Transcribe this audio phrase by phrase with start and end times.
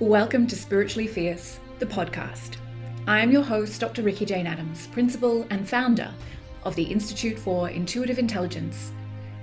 [0.00, 2.56] Welcome to Spiritually Fierce, the podcast.
[3.06, 4.00] I am your host, Dr.
[4.00, 6.10] Ricky Jane Adams, principal and founder
[6.64, 8.92] of the Institute for Intuitive Intelligence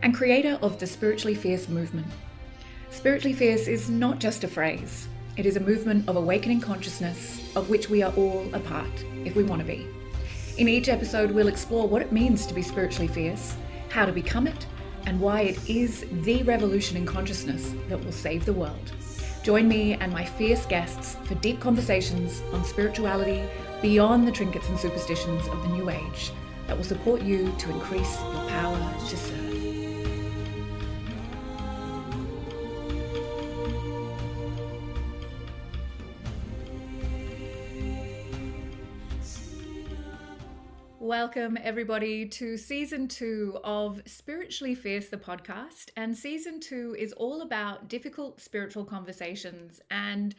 [0.01, 2.07] and creator of the Spiritually Fierce movement.
[2.89, 7.69] Spiritually Fierce is not just a phrase, it is a movement of awakening consciousness of
[7.69, 9.85] which we are all a part if we want to be.
[10.57, 13.55] In each episode, we'll explore what it means to be spiritually fierce,
[13.89, 14.65] how to become it,
[15.05, 18.91] and why it is the revolution in consciousness that will save the world.
[19.47, 23.41] Join me and my fierce guests for deep conversations on spirituality
[23.81, 26.33] beyond the trinkets and superstitions of the New Age
[26.67, 29.46] that will support you to increase your power to serve.
[41.07, 45.89] Welcome, everybody, to season two of Spiritually Fierce, the podcast.
[45.95, 49.79] And season two is all about difficult spiritual conversations.
[49.89, 50.35] And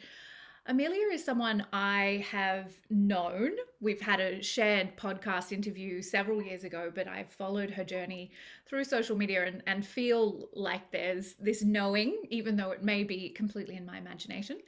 [0.67, 3.53] Amelia is someone I have known.
[3.81, 8.29] We've had a shared podcast interview several years ago, but I've followed her journey
[8.67, 13.29] through social media and, and feel like there's this knowing, even though it may be
[13.29, 14.59] completely in my imagination.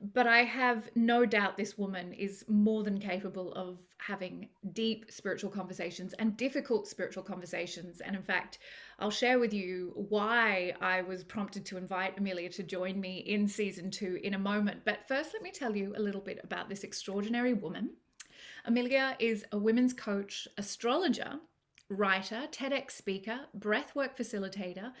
[0.00, 5.50] But I have no doubt this woman is more than capable of having deep spiritual
[5.50, 8.02] conversations and difficult spiritual conversations.
[8.02, 8.58] And in fact,
[8.98, 13.48] I'll share with you why I was prompted to invite Amelia to join me in
[13.48, 14.82] season two in a moment.
[14.84, 17.90] But first, let me tell you a little bit about this extraordinary woman.
[18.66, 21.40] Amelia is a women's coach, astrologer,
[21.88, 24.92] writer, TEDx speaker, breathwork facilitator,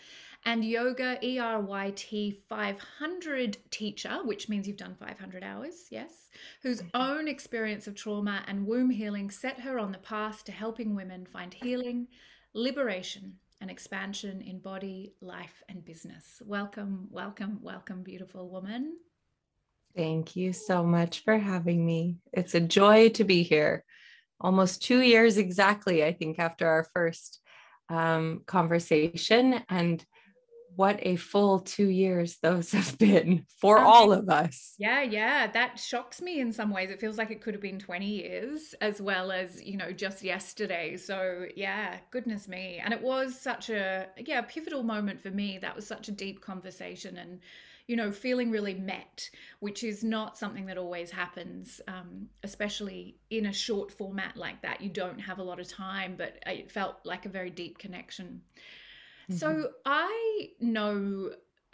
[0.46, 6.30] and yoga ERYT 500 teacher, which means you've done 500 hours, yes,
[6.62, 6.96] whose mm-hmm.
[6.96, 11.26] own experience of trauma and womb healing set her on the path to helping women
[11.26, 12.06] find healing,
[12.54, 16.40] liberation, and expansion in body, life, and business.
[16.46, 18.98] Welcome, welcome, welcome, beautiful woman.
[19.96, 22.18] Thank you so much for having me.
[22.32, 23.82] It's a joy to be here
[24.40, 27.40] almost two years exactly, I think, after our first
[27.88, 29.60] um, conversation.
[29.68, 30.04] And
[30.76, 34.74] what a full two years those have been for all of us.
[34.78, 35.46] Yeah, yeah.
[35.46, 36.90] That shocks me in some ways.
[36.90, 40.22] It feels like it could have been 20 years as well as, you know, just
[40.22, 40.96] yesterday.
[40.96, 42.80] So, yeah, goodness me.
[42.82, 45.58] And it was such a, yeah, pivotal moment for me.
[45.58, 47.16] That was such a deep conversation.
[47.16, 47.40] And,
[47.86, 53.46] you know, feeling really met, which is not something that always happens, um, especially in
[53.46, 54.80] a short format like that.
[54.80, 58.42] You don't have a lot of time, but it felt like a very deep connection.
[59.30, 59.36] Mm-hmm.
[59.36, 61.30] So I know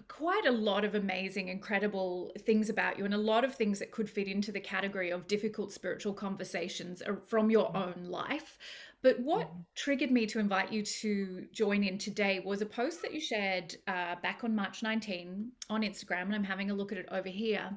[0.08, 3.90] quite a lot of amazing, incredible things about you, and a lot of things that
[3.90, 8.00] could fit into the category of difficult spiritual conversations from your mm-hmm.
[8.00, 8.58] own life.
[9.02, 9.60] But what mm-hmm.
[9.74, 13.74] triggered me to invite you to join in today was a post that you shared
[13.88, 17.28] uh, back on March 19 on Instagram, and I'm having a look at it over
[17.28, 17.70] here,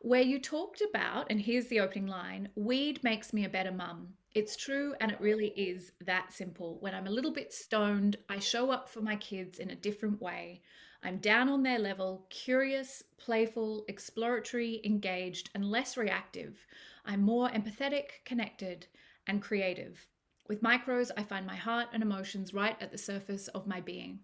[0.00, 4.14] where you talked about, and here's the opening line weed makes me a better mum.
[4.34, 6.78] It's true, and it really is that simple.
[6.80, 10.20] When I'm a little bit stoned, I show up for my kids in a different
[10.20, 10.62] way.
[11.02, 16.66] I'm down on their level, curious, playful, exploratory, engaged, and less reactive.
[17.04, 18.86] I'm more empathetic, connected,
[19.26, 20.06] and creative.
[20.48, 24.20] With micros, I find my heart and emotions right at the surface of my being.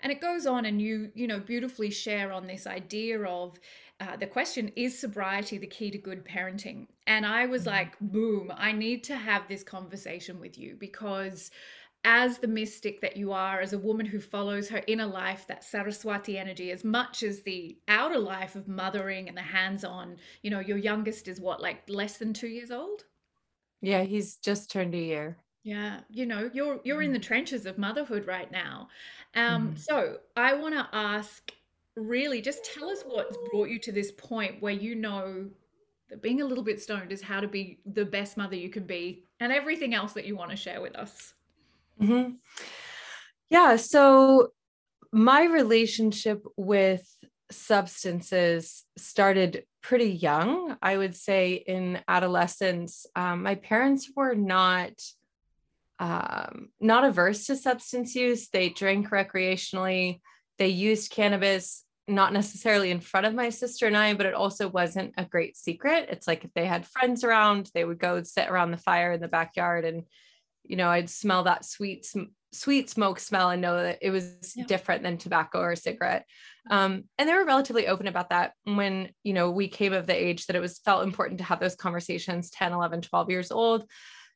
[0.00, 3.58] And it goes on, and you, you know, beautifully share on this idea of
[4.00, 6.86] uh, the question is sobriety the key to good parenting?
[7.06, 7.70] And I was mm-hmm.
[7.70, 11.50] like, boom, I need to have this conversation with you because
[12.04, 15.64] as the mystic that you are, as a woman who follows her inner life, that
[15.64, 20.50] Saraswati energy, as much as the outer life of mothering and the hands on, you
[20.50, 23.04] know, your youngest is what, like less than two years old?
[23.80, 25.38] Yeah, he's just turned a year.
[25.64, 27.24] Yeah, you know, you're you're in the mm.
[27.24, 28.86] trenches of motherhood right now.
[29.34, 29.78] Um, mm.
[29.78, 31.50] so I want to ask
[31.96, 35.46] really just tell us what's brought you to this point where you know
[36.10, 38.84] that being a little bit stoned is how to be the best mother you can
[38.84, 41.34] be and everything else that you want to share with us.
[42.00, 42.34] Mm-hmm.
[43.50, 44.48] Yeah, so
[45.12, 47.04] my relationship with
[47.50, 50.76] substances started pretty young.
[50.82, 54.92] I would say in adolescence, um, my parents were not
[55.98, 58.48] um, not averse to substance use.
[58.48, 60.20] They drank recreationally.
[60.58, 64.68] They used cannabis, not necessarily in front of my sister and I, but it also
[64.68, 66.08] wasn't a great secret.
[66.10, 69.20] It's like if they had friends around, they would go sit around the fire in
[69.20, 70.04] the backyard and,
[70.62, 72.06] you know, I'd smell that sweet,
[72.52, 74.64] sweet smoke smell and know that it was yeah.
[74.66, 76.26] different than tobacco or a cigarette.
[76.70, 80.14] Um, and they were relatively open about that when, you know, we came of the
[80.14, 83.84] age that it was felt important to have those conversations 10, 11, 12 years old.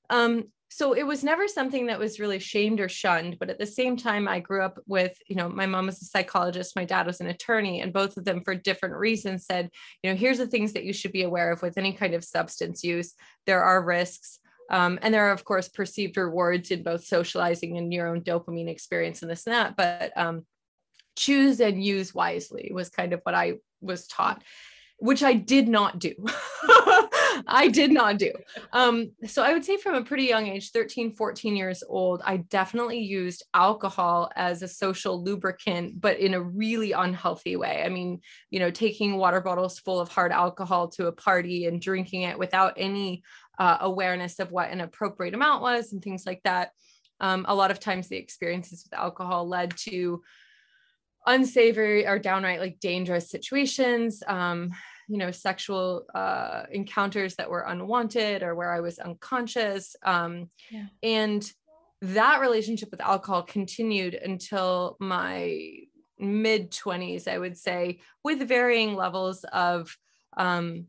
[0.08, 3.66] Um, so it was never something that was really shamed or shunned but at the
[3.66, 7.06] same time i grew up with you know my mom was a psychologist my dad
[7.06, 9.68] was an attorney and both of them for different reasons said
[10.02, 12.24] you know here's the things that you should be aware of with any kind of
[12.24, 13.14] substance use
[13.46, 14.38] there are risks
[14.70, 18.68] um, and there are of course perceived rewards in both socializing and your own dopamine
[18.68, 20.46] experience and this and that but um,
[21.16, 24.42] choose and use wisely was kind of what i was taught
[25.00, 26.14] which I did not do.
[27.46, 28.32] I did not do.
[28.72, 32.38] Um, so I would say from a pretty young age, 13, 14 years old, I
[32.38, 37.82] definitely used alcohol as a social lubricant, but in a really unhealthy way.
[37.84, 41.80] I mean, you know, taking water bottles full of hard alcohol to a party and
[41.80, 43.22] drinking it without any
[43.58, 46.70] uh, awareness of what an appropriate amount was and things like that.
[47.20, 50.22] Um, a lot of times the experiences with alcohol led to
[51.26, 54.70] unsavory or downright like dangerous situations um
[55.10, 60.86] you know sexual uh encounters that were unwanted or where i was unconscious um yeah.
[61.02, 61.52] and
[62.00, 65.60] that relationship with alcohol continued until my
[66.18, 69.96] mid 20s i would say with varying levels of
[70.36, 70.86] um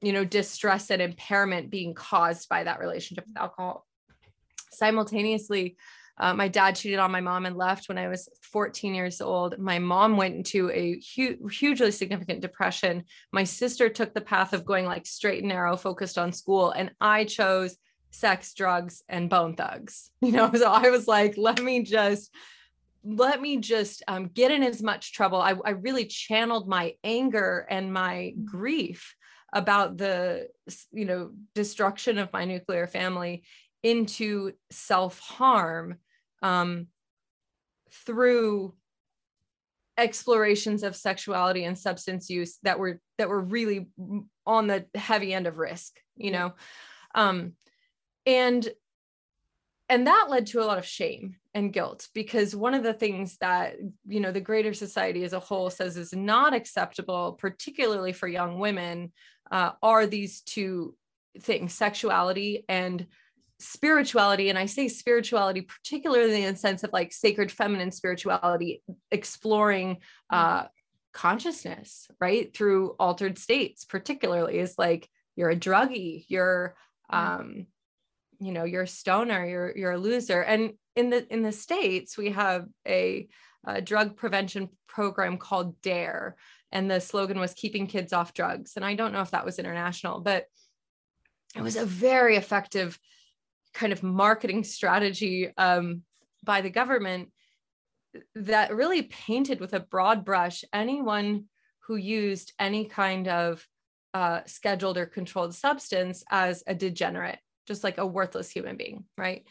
[0.00, 3.86] you know distress and impairment being caused by that relationship with alcohol
[4.72, 5.76] simultaneously
[6.20, 9.58] uh, my dad cheated on my mom and left when I was 14 years old.
[9.58, 13.04] My mom went into a hu- hugely significant depression.
[13.32, 16.90] My sister took the path of going like straight and narrow, focused on school, and
[17.00, 17.78] I chose
[18.10, 20.10] sex, drugs, and bone thugs.
[20.20, 22.34] You know, so I was like, let me just
[23.02, 25.40] let me just um, get in as much trouble.
[25.40, 29.16] I, I really channeled my anger and my grief
[29.54, 30.48] about the
[30.92, 33.42] you know destruction of my nuclear family
[33.82, 35.96] into self-harm
[36.42, 36.86] um,
[37.92, 38.74] through
[39.98, 43.88] explorations of sexuality and substance use that were that were really
[44.46, 46.52] on the heavy end of risk you know?
[47.14, 47.54] Um
[48.26, 48.68] and
[49.88, 53.36] and that led to a lot of shame and guilt because one of the things
[53.38, 53.74] that
[54.06, 58.60] you know the greater society as a whole says is not acceptable particularly for young
[58.60, 59.12] women
[59.50, 60.94] uh, are these two
[61.40, 63.06] things sexuality and
[63.60, 69.98] spirituality and i say spirituality particularly in the sense of like sacred feminine spirituality exploring
[70.30, 70.64] uh
[71.12, 76.74] consciousness right through altered states particularly is like you're a druggie you're
[77.10, 77.66] um
[78.40, 80.42] you know you're a stoner you're you're a loser.
[80.42, 83.28] And in the in the states we have a,
[83.66, 86.36] a drug prevention program called dare
[86.72, 89.58] and the slogan was keeping kids off drugs and i don't know if that was
[89.58, 90.46] international but
[91.54, 92.98] it was a very effective
[93.74, 96.02] kind of marketing strategy um,
[96.44, 97.30] by the government
[98.34, 101.44] that really painted with a broad brush anyone
[101.86, 103.64] who used any kind of
[104.14, 109.44] uh, scheduled or controlled substance as a degenerate, just like a worthless human being, right?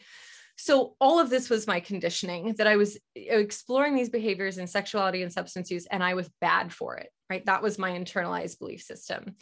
[0.56, 5.22] So, all of this was my conditioning that I was exploring these behaviors in sexuality
[5.22, 7.44] and substance use, and I was bad for it, right?
[7.46, 9.36] That was my internalized belief system.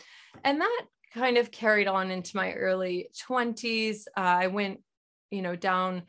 [0.45, 4.06] And that kind of carried on into my early 20s.
[4.16, 4.81] Uh, I went,
[5.31, 6.02] you know, down,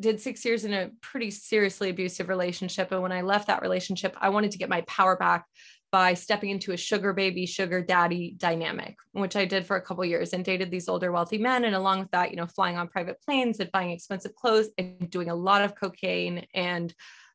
[0.00, 2.92] did six years in a pretty seriously abusive relationship.
[2.92, 5.46] And when I left that relationship, I wanted to get my power back
[5.92, 10.04] by stepping into a sugar baby, sugar daddy dynamic, which I did for a couple
[10.04, 11.64] years and dated these older wealthy men.
[11.64, 15.08] And along with that, you know, flying on private planes and buying expensive clothes and
[15.08, 16.92] doing a lot of cocaine and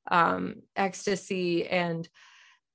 [0.10, 2.08] um, ecstasy and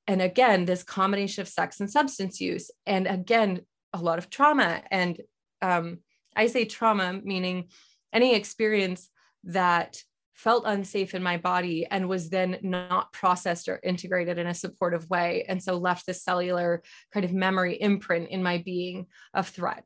[0.07, 3.61] and again this combination of sex and substance use and again
[4.01, 4.83] a lot of trauma.
[4.91, 5.21] And
[5.63, 5.99] um,
[6.35, 7.69] I say trauma, meaning
[8.13, 9.11] any experience
[9.45, 10.03] that
[10.35, 15.09] felt unsafe in my body and was then not processed or integrated in a supportive
[15.09, 15.47] way.
[15.49, 19.85] And so left this cellular kind of memory imprint in my being of threat.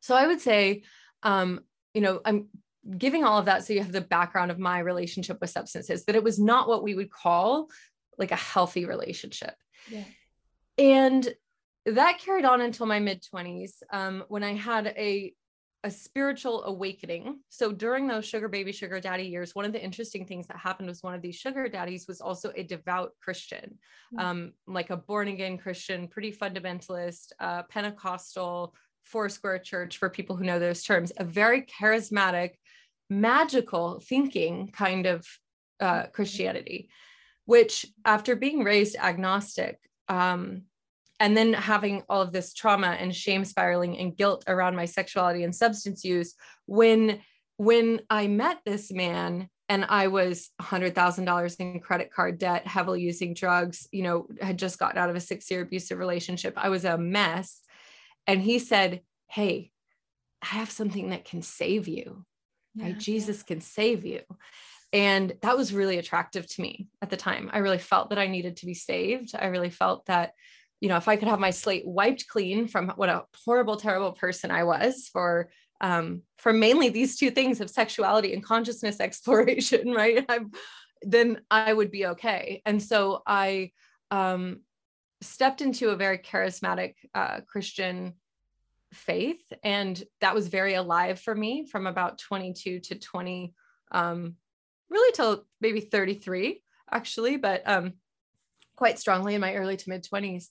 [0.00, 0.82] So I would say,
[1.22, 1.60] um,
[1.94, 2.48] you know, I'm
[2.98, 6.14] giving all of that so you have the background of my relationship with substances, that
[6.14, 7.68] it was not what we would call
[8.18, 9.54] like a healthy relationship.
[9.88, 10.04] Yeah.
[10.78, 11.26] And
[11.86, 15.32] that carried on until my mid 20s um, when I had a
[15.84, 17.38] a spiritual awakening.
[17.48, 20.88] So during those sugar baby, sugar daddy years, one of the interesting things that happened
[20.88, 23.78] was one of these sugar daddies was also a devout Christian,
[24.12, 24.18] mm-hmm.
[24.18, 28.74] um, like a born again Christian, pretty fundamentalist, uh, Pentecostal,
[29.04, 32.54] Foursquare church for people who know those terms, a very charismatic,
[33.08, 35.24] magical thinking kind of
[35.78, 36.06] uh.
[36.06, 36.88] Christianity,
[37.44, 39.78] which after being raised agnostic,
[40.08, 40.62] um,
[41.18, 45.42] and then having all of this trauma and shame spiraling and guilt around my sexuality
[45.42, 46.34] and substance use
[46.66, 47.20] when
[47.56, 53.34] when i met this man and i was $100000 in credit card debt heavily using
[53.34, 56.84] drugs you know had just gotten out of a six year abusive relationship i was
[56.84, 57.60] a mess
[58.26, 59.70] and he said hey
[60.42, 62.24] I have something that can save you.
[62.74, 62.98] Yeah, right?
[62.98, 63.54] Jesus yeah.
[63.54, 64.20] can save you.
[64.92, 67.50] And that was really attractive to me at the time.
[67.52, 69.32] I really felt that I needed to be saved.
[69.36, 70.32] I really felt that,
[70.80, 74.12] you know, if I could have my slate wiped clean from what a horrible, terrible
[74.12, 79.92] person I was for um, for mainly these two things of sexuality and consciousness exploration,
[79.92, 80.24] right?
[80.28, 80.50] I'm,
[81.02, 82.62] then I would be okay.
[82.64, 83.72] And so I
[84.10, 84.60] um,
[85.20, 88.14] stepped into a very charismatic uh, Christian
[88.92, 93.52] faith, and that was very alive for me from about 22 to 20,
[93.92, 94.36] um,
[94.88, 97.94] really till maybe 33, actually, but um,
[98.76, 100.46] quite strongly in my early to mid 20s.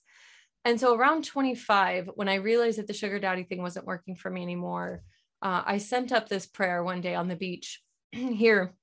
[0.66, 4.28] And so around 25, when I realized that the sugar daddy thing wasn't working for
[4.28, 5.00] me anymore,
[5.40, 7.80] uh, I sent up this prayer one day on the beach
[8.12, 8.74] here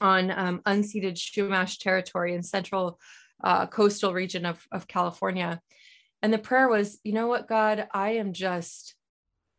[0.00, 3.00] on um, unceded Chumash territory in central
[3.42, 5.60] uh, coastal region of, of California.
[6.22, 8.94] And the prayer was, you know what, God, I am just,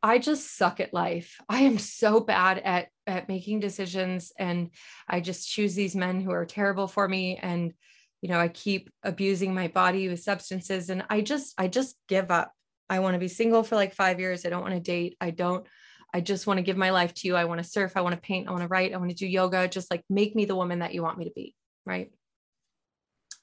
[0.02, 1.42] I just suck at life.
[1.50, 4.32] I am so bad at, at making decisions.
[4.40, 4.70] And
[5.10, 7.36] I just choose these men who are terrible for me.
[7.36, 7.74] And,
[8.22, 10.90] you know, I keep abusing my body with substances.
[10.90, 12.52] And I just, I just give up.
[12.90, 14.46] I want to be single for like five years.
[14.46, 15.18] I don't want to date.
[15.20, 15.68] I don't
[16.14, 17.36] I just want to give my life to you.
[17.36, 17.94] I want to surf.
[17.96, 18.48] I want to paint.
[18.48, 18.94] I want to write.
[18.94, 19.68] I want to do yoga.
[19.68, 21.54] Just like make me the woman that you want me to be.
[21.86, 22.12] Right.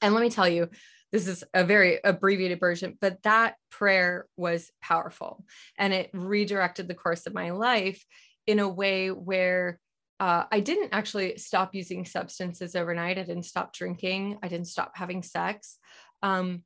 [0.01, 0.69] And let me tell you,
[1.13, 5.45] this is a very abbreviated version, but that prayer was powerful
[5.79, 8.05] and it redirected the course of my life
[8.47, 9.79] in a way where
[10.21, 13.19] uh, I didn't actually stop using substances overnight.
[13.19, 14.39] I didn't stop drinking.
[14.43, 15.79] I didn't stop having sex.
[16.23, 16.63] Um,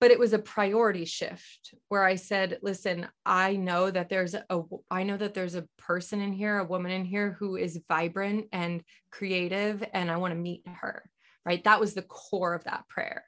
[0.00, 4.62] but it was a priority shift where i said listen i know that there's a
[4.90, 8.46] i know that there's a person in here a woman in here who is vibrant
[8.52, 11.08] and creative and i want to meet her
[11.44, 13.24] right that was the core of that prayer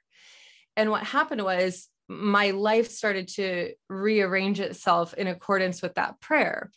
[0.75, 6.69] and what happened was my life started to rearrange itself in accordance with that prayer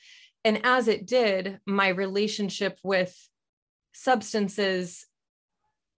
[0.44, 3.16] and as it did my relationship with
[3.94, 5.06] substances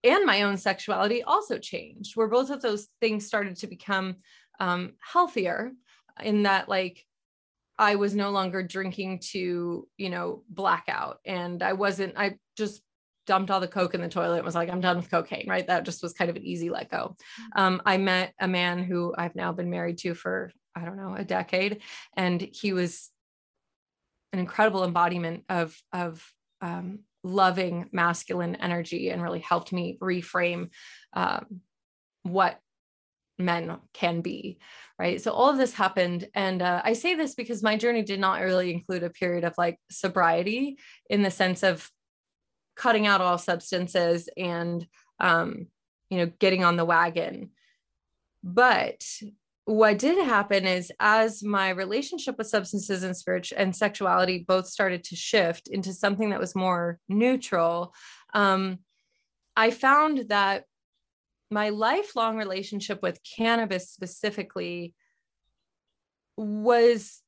[0.04, 4.16] and my own sexuality also changed where both of those things started to become
[4.60, 5.72] um, healthier
[6.22, 7.04] in that like
[7.78, 11.18] i was no longer drinking to you know blackout.
[11.26, 12.82] And i wasn't i just
[13.26, 15.66] dumped all the coke in the toilet and was like i'm done with cocaine right?
[15.66, 17.16] That just was kind of an easy let go.
[17.18, 17.62] Mm-hmm.
[17.62, 21.14] um, i met a man who i've now been married to for i don't know
[21.16, 21.82] a decade.
[22.16, 23.10] And he was
[24.36, 26.24] an incredible embodiment of of
[26.60, 30.70] um, loving masculine energy and really helped me reframe
[31.12, 31.60] um,
[32.22, 32.58] what
[33.38, 34.58] men can be
[34.98, 35.20] right?
[35.20, 38.40] So all of this happened and uh, i say this because my journey did not
[38.40, 40.78] really include a period of like sobriety
[41.10, 41.90] in the sense of
[42.76, 44.86] cutting out all substances and
[45.18, 45.66] um,
[46.10, 47.50] you know getting on the wagon.
[48.44, 49.02] But
[49.66, 55.02] what did happen is as my relationship with substances and spiritual and sexuality both started
[55.02, 57.92] to shift into something that was more neutral
[58.32, 58.78] um,
[59.56, 60.64] i found that
[61.50, 64.94] my lifelong relationship with cannabis specifically
[66.36, 67.20] was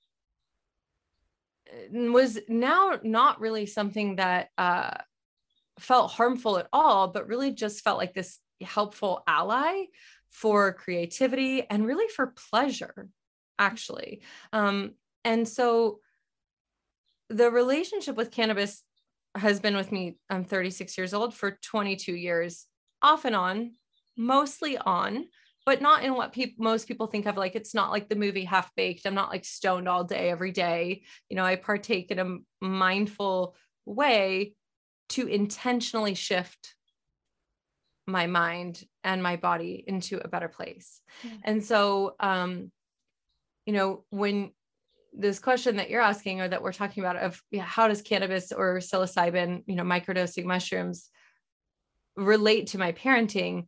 [1.91, 4.97] was now not really something that uh,
[5.81, 9.85] felt harmful at all but really just felt like this helpful ally
[10.31, 13.09] for creativity and really for pleasure,
[13.59, 14.23] actually.
[14.53, 14.93] Um,
[15.25, 16.01] and so
[17.29, 18.83] the relationship with cannabis
[19.35, 20.17] has been with me.
[20.31, 22.67] I'm 36 years old for 22 years,
[23.03, 23.73] off and on,
[24.17, 25.27] mostly on,
[25.67, 27.37] but not in what people most people think of.
[27.37, 29.07] Like it's not like the movie Half Baked.
[29.07, 31.03] I'm not like stoned all day every day.
[31.29, 33.55] You know, I partake in a mindful
[33.85, 34.55] way
[35.11, 36.75] to intentionally shift
[38.09, 41.01] my mind and my body into a better place.
[41.23, 41.31] Yeah.
[41.45, 42.73] And so, um,
[43.67, 44.51] you know, when
[45.13, 48.51] this question that you're asking or that we're talking about of yeah, how does cannabis
[48.51, 51.11] or psilocybin, you know, microdosing mushrooms
[52.17, 53.67] relate to my parenting?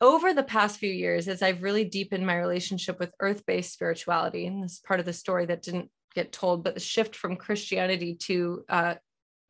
[0.00, 4.46] Over the past few years, as I've really deepened my relationship with earth based spirituality,
[4.46, 7.36] and this is part of the story that didn't get told, but the shift from
[7.36, 8.94] Christianity to uh,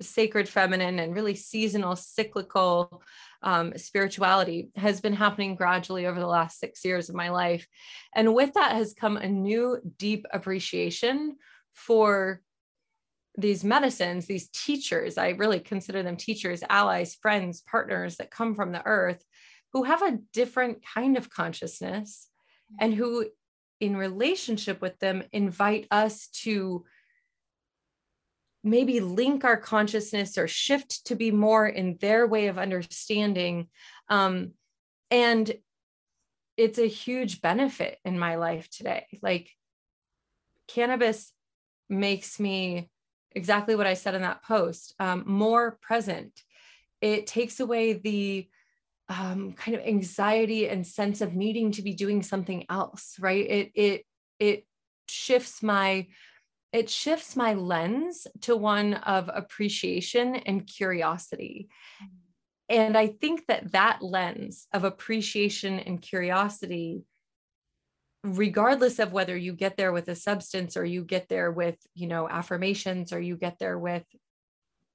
[0.02, 3.02] sacred feminine and really seasonal, cyclical
[3.42, 7.66] um, spirituality has been happening gradually over the last six years of my life.
[8.14, 11.36] And with that has come a new deep appreciation
[11.72, 12.40] for
[13.36, 15.16] these medicines, these teachers.
[15.18, 19.24] I really consider them teachers, allies, friends, partners that come from the earth
[19.72, 22.28] who have a different kind of consciousness
[22.78, 23.26] and who,
[23.80, 26.84] in relationship with them, invite us to
[28.64, 33.68] maybe link our consciousness or shift to be more in their way of understanding.
[34.08, 34.52] Um,
[35.10, 35.52] and
[36.56, 39.06] it's a huge benefit in my life today.
[39.20, 39.50] Like
[40.68, 41.32] cannabis
[41.88, 42.88] makes me
[43.32, 46.32] exactly what I said in that post um, more present.
[47.00, 48.48] It takes away the
[49.08, 53.44] um, kind of anxiety and sense of needing to be doing something else, right?
[53.48, 54.06] It it
[54.38, 54.66] it
[55.08, 56.06] shifts my
[56.72, 61.68] it shifts my lens to one of appreciation and curiosity.
[62.68, 67.02] And I think that that lens of appreciation and curiosity
[68.24, 72.06] regardless of whether you get there with a substance or you get there with you
[72.06, 74.04] know affirmations or you get there with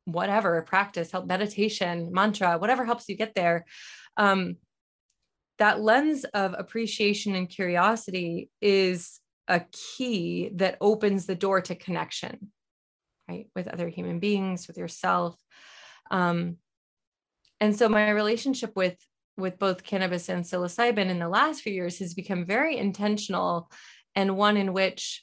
[0.05, 3.65] whatever practice help meditation mantra whatever helps you get there
[4.15, 4.55] um,
[5.59, 12.51] that lens of appreciation and curiosity is a key that opens the door to connection
[13.27, 15.35] right with other human beings with yourself.
[16.09, 16.57] Um,
[17.59, 18.97] and so my relationship with
[19.37, 23.69] with both cannabis and psilocybin in the last few years has become very intentional
[24.15, 25.21] and one in which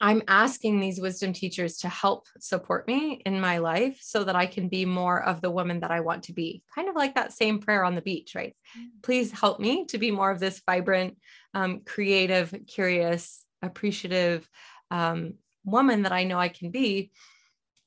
[0.00, 4.46] I'm asking these wisdom teachers to help support me in my life so that I
[4.46, 6.62] can be more of the woman that I want to be.
[6.74, 8.54] Kind of like that same prayer on the beach, right?
[8.78, 9.02] Mm.
[9.02, 11.16] Please help me to be more of this vibrant,
[11.54, 14.48] um, creative, curious, appreciative
[14.90, 15.34] um,
[15.64, 17.12] woman that I know I can be.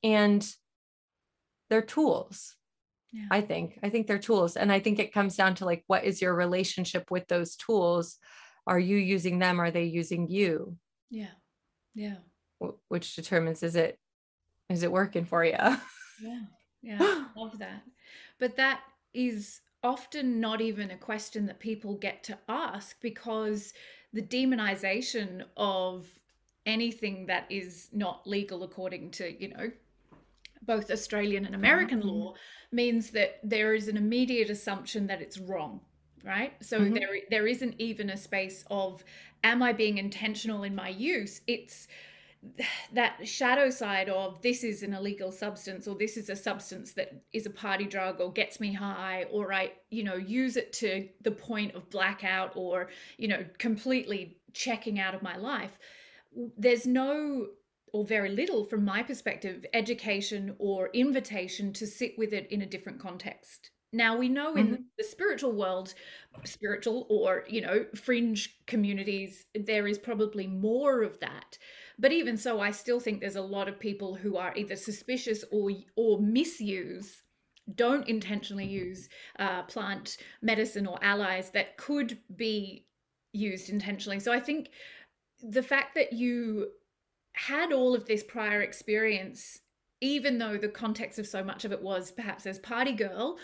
[0.02, 0.46] And
[1.70, 2.56] they're tools
[3.12, 3.26] yeah.
[3.30, 6.04] i think i think they're tools and i think it comes down to like what
[6.04, 8.16] is your relationship with those tools
[8.66, 10.76] are you using them are they using you
[11.10, 11.26] yeah
[11.98, 12.14] yeah.
[12.86, 13.98] Which determines is it
[14.68, 16.42] is it working for you yeah
[16.82, 17.82] yeah love that.
[18.38, 18.80] But that
[19.12, 23.72] is often not even a question that people get to ask because
[24.12, 26.06] the demonization of
[26.66, 29.70] anything that is not legal according to you know
[30.62, 32.08] both Australian and American mm-hmm.
[32.08, 32.34] law
[32.70, 35.80] means that there is an immediate assumption that it's wrong
[36.24, 36.52] right?
[36.60, 36.94] So mm-hmm.
[36.94, 39.04] there there isn't even a space of
[39.44, 41.40] am i being intentional in my use?
[41.46, 41.88] It's
[42.92, 47.22] that shadow side of this is an illegal substance or this is a substance that
[47.32, 51.08] is a party drug or gets me high or i you know use it to
[51.22, 55.78] the point of blackout or you know completely checking out of my life.
[56.56, 57.48] There's no
[57.92, 62.66] or very little from my perspective education or invitation to sit with it in a
[62.66, 64.82] different context now we know in mm-hmm.
[64.98, 65.94] the spiritual world
[66.44, 71.56] spiritual or you know fringe communities there is probably more of that
[71.98, 75.44] but even so i still think there's a lot of people who are either suspicious
[75.50, 77.22] or or misuse
[77.74, 82.86] don't intentionally use uh, plant medicine or allies that could be
[83.32, 84.70] used intentionally so i think
[85.42, 86.68] the fact that you
[87.38, 89.60] had all of this prior experience,
[90.00, 93.38] even though the context of so much of it was perhaps as party girl,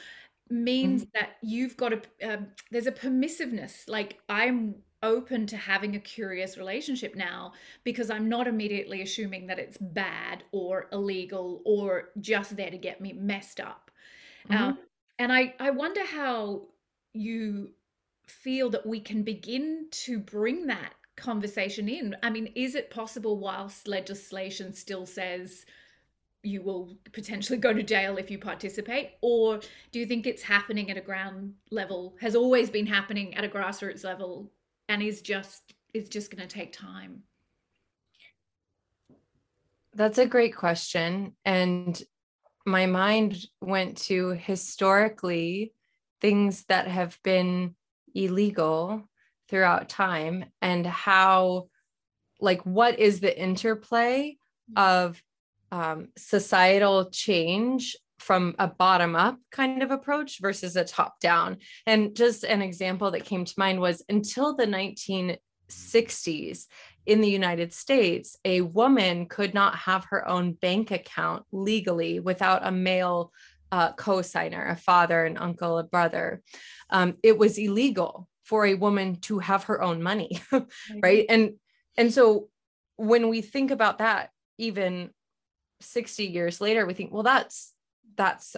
[0.54, 1.10] means mm-hmm.
[1.14, 3.88] that you've got a um, there's a permissiveness.
[3.88, 7.52] Like I'm open to having a curious relationship now
[7.84, 13.00] because I'm not immediately assuming that it's bad or illegal or just there to get
[13.00, 13.90] me messed up.
[14.48, 14.62] Mm-hmm.
[14.62, 14.78] Um,
[15.18, 16.62] and I I wonder how
[17.12, 17.70] you
[18.26, 22.16] feel that we can begin to bring that conversation in.
[22.22, 25.66] I mean, is it possible whilst legislation still says
[26.44, 29.12] you will potentially go to jail if you participate?
[29.20, 29.60] Or
[29.92, 33.48] do you think it's happening at a ground level, has always been happening at a
[33.48, 34.50] grassroots level,
[34.88, 37.22] and is just is just going to take time?
[39.94, 41.36] That's a great question.
[41.44, 42.02] And
[42.66, 45.72] my mind went to historically
[46.20, 47.76] things that have been
[48.14, 49.08] illegal
[49.48, 51.68] throughout time and how
[52.40, 54.36] like what is the interplay
[54.72, 54.82] mm.
[54.82, 55.22] of
[55.72, 62.16] um, societal change from a bottom up kind of approach versus a top down and
[62.16, 66.66] just an example that came to mind was until the 1960s
[67.06, 72.66] in the United States, a woman could not have her own bank account legally without
[72.66, 73.30] a male
[73.70, 76.42] uh, co-signer, a father, an uncle, a brother.
[76.90, 80.40] Um, it was illegal for a woman to have her own money
[81.02, 81.26] right.
[81.28, 81.54] And
[81.96, 82.48] and so
[82.96, 85.10] when we think about that even
[85.84, 87.72] 60 years later we think well that's
[88.16, 88.56] that's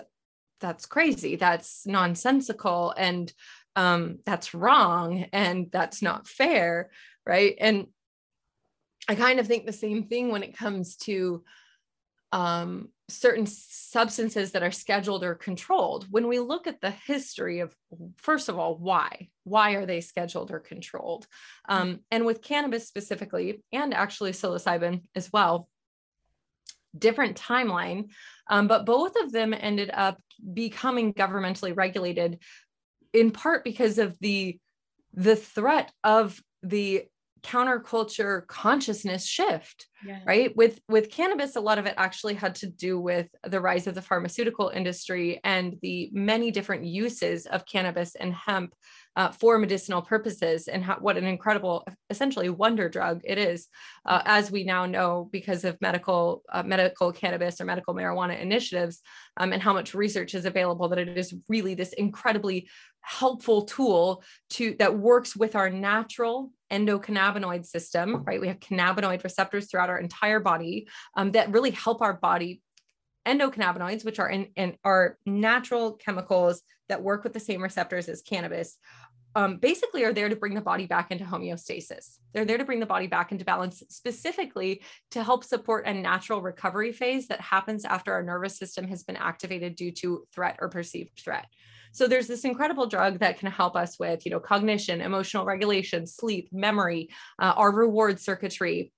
[0.60, 1.36] that's crazy.
[1.36, 3.32] That's nonsensical and
[3.74, 6.90] um that's wrong and that's not fair
[7.26, 7.56] right?
[7.60, 7.86] And
[9.08, 11.44] i kind of think the same thing when it comes to
[12.32, 16.06] um certain substances that are scheduled or controlled.
[16.10, 17.76] When we look at the history of
[18.16, 19.28] first of all why?
[19.44, 21.26] Why are they scheduled or controlled?
[21.68, 25.68] Um, and with cannabis specifically and actually psilocybin as well
[26.98, 28.10] different timeline
[28.48, 30.18] um, but both of them ended up
[30.52, 32.38] becoming governmentally regulated
[33.12, 34.58] in part because of the
[35.14, 37.04] the threat of the
[37.46, 40.18] counterculture consciousness shift Yeah.
[40.26, 43.86] right with with cannabis a lot of it actually had to do with the rise
[43.86, 48.74] of the pharmaceutical industry and the many different uses of cannabis and hemp
[49.16, 53.68] uh, for medicinal purposes and how, what an incredible essentially wonder drug it is
[54.06, 59.00] uh, as we now know because of medical uh, medical cannabis or medical marijuana initiatives
[59.38, 62.68] um, and how much research is available that it is really this incredibly
[63.00, 69.70] helpful tool to that works with our natural endocannabinoid system right we have cannabinoid receptors
[69.70, 72.60] throughout our entire body um, that really help our body
[73.26, 78.22] endocannabinoids which are in, in are natural chemicals that work with the same receptors as
[78.22, 78.78] cannabis
[79.36, 82.16] um, basically are there to bring the body back into homeostasis.
[82.32, 86.40] They're there to bring the body back into balance, specifically to help support a natural
[86.40, 90.70] recovery phase that happens after our nervous system has been activated due to threat or
[90.70, 91.48] perceived threat.
[91.96, 96.06] So there's this incredible drug that can help us with, you know, cognition, emotional regulation,
[96.06, 98.92] sleep, memory, uh, our reward circuitry,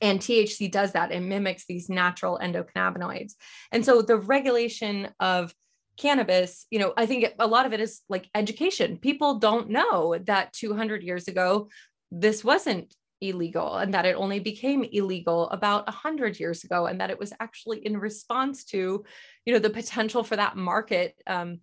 [0.00, 1.12] and THC does that.
[1.12, 3.34] It mimics these natural endocannabinoids.
[3.72, 5.54] And so the regulation of
[5.98, 8.96] cannabis, you know, I think a lot of it is like education.
[8.96, 11.68] People don't know that 200 years ago,
[12.10, 17.10] this wasn't illegal and that it only became illegal about 100 years ago and that
[17.10, 19.04] it was actually in response to
[19.46, 21.60] you know the potential for that market um,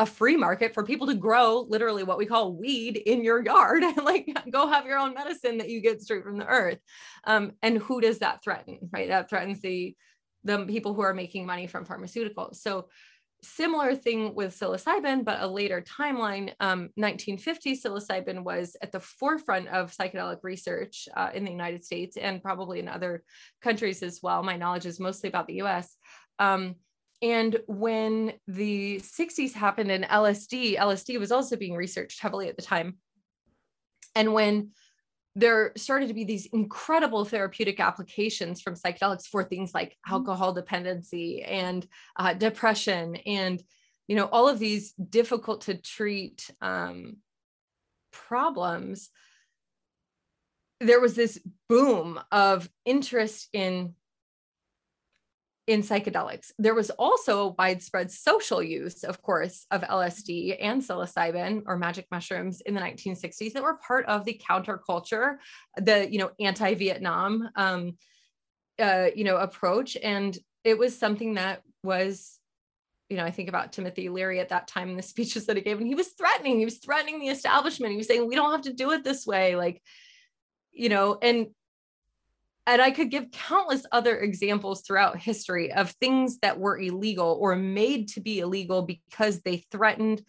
[0.00, 3.82] a free market for people to grow literally what we call weed in your yard
[3.84, 6.78] and like go have your own medicine that you get straight from the earth
[7.24, 9.94] um, and who does that threaten right that threatens the
[10.42, 12.88] the people who are making money from pharmaceuticals so
[13.42, 16.52] similar thing with psilocybin, but a later timeline.
[16.60, 22.18] Um, 1950, psilocybin was at the forefront of psychedelic research uh, in the United States
[22.18, 23.22] and probably in other
[23.62, 24.42] countries as well.
[24.42, 25.96] My knowledge is mostly about the US.
[26.38, 26.74] Um,
[27.22, 32.62] and when the 60s happened and LSD, LSD was also being researched heavily at the
[32.62, 32.96] time.
[34.14, 34.70] And when
[35.36, 40.14] there started to be these incredible therapeutic applications from psychedelics for things like mm-hmm.
[40.14, 43.62] alcohol dependency and uh, depression and
[44.08, 47.18] you know all of these difficult to treat um,
[48.12, 49.10] problems
[50.80, 53.94] there was this boom of interest in
[55.70, 56.50] in psychedelics.
[56.58, 62.60] There was also widespread social use, of course, of LSD and psilocybin or magic mushrooms
[62.62, 65.36] in the 1960s that were part of the counterculture,
[65.76, 67.96] the you know anti-Vietnam um,
[68.80, 72.36] uh, you know approach, and it was something that was.
[73.08, 75.62] You know, I think about Timothy Leary at that time in the speeches that he
[75.62, 76.58] gave, and he was threatening.
[76.58, 77.92] He was threatening the establishment.
[77.92, 79.80] He was saying, "We don't have to do it this way." Like,
[80.72, 81.48] you know, and
[82.66, 87.56] and I could give countless other examples throughout history of things that were illegal or
[87.56, 90.22] made to be illegal because they threatened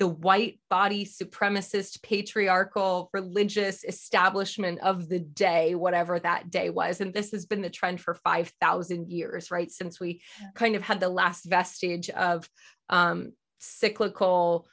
[0.00, 7.00] the white body supremacist patriarchal religious establishment of the day whatever that day was.
[7.00, 9.70] And this has been the trend for 5000 years right?
[9.70, 10.20] Since we
[10.54, 12.48] kind of had the last vestige of
[12.88, 14.66] um, cyclical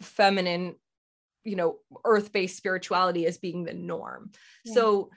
[0.00, 0.76] feminine
[1.44, 4.30] you know earth-based spirituality as being the norm.
[4.64, 4.74] Yeah.
[4.74, 5.10] so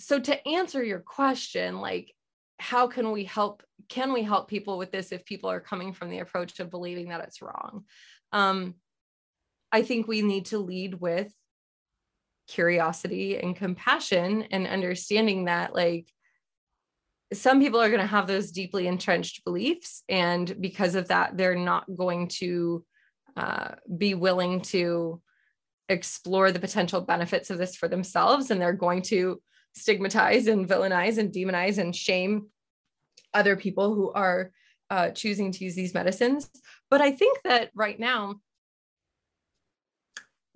[0.00, 2.14] so to answer your question like
[2.58, 6.10] how can we help can we help people with this if people are coming from
[6.10, 7.84] the approach of believing that it's wrong?
[8.32, 8.74] Um,
[9.72, 11.32] i think we need to lead with
[12.48, 16.08] curiosity and compassion and understanding that like
[17.32, 21.54] some people are going to have those deeply entrenched beliefs and because of that they're
[21.54, 22.84] not going to
[23.36, 25.22] uh, be willing to
[25.88, 29.40] explore the potential benefits of this for themselves and they're going to
[29.74, 32.46] stigmatize and villainize and demonize and shame
[33.32, 34.50] other people who are
[34.90, 36.50] uh, choosing to use these medicines.
[36.90, 38.40] But I think that right now,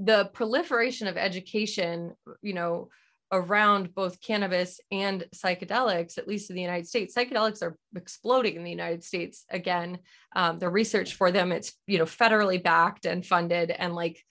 [0.01, 2.89] the proliferation of education, you know,
[3.33, 8.65] around both cannabis and psychedelics, at least in the United States, psychedelics are exploding in
[8.65, 9.99] the United States again.
[10.37, 14.23] Um, the research for them, it's you know federally backed and funded, and like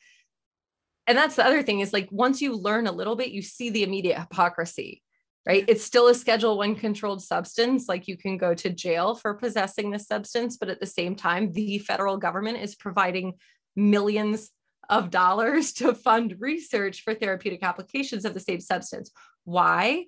[1.07, 3.69] and that's the other thing is like once you learn a little bit you see
[3.69, 5.01] the immediate hypocrisy
[5.45, 5.65] right?
[5.67, 7.89] It's still a schedule one controlled substance.
[7.89, 11.51] Like you can go to jail for possessing this substance but at the same time
[11.51, 13.33] the federal government is providing
[13.75, 14.51] millions
[14.89, 19.11] of dollars to fund research for therapeutic applications of the same substance.
[19.43, 20.05] Why?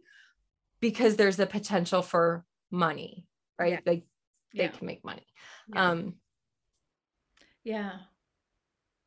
[0.80, 3.26] Because there's a potential for money
[3.58, 3.74] right?
[3.74, 3.80] Yeah.
[3.86, 4.04] they
[4.54, 4.68] they yeah.
[4.70, 5.26] can make money.
[5.68, 5.90] Yeah.
[5.90, 6.14] um
[7.64, 7.92] yeah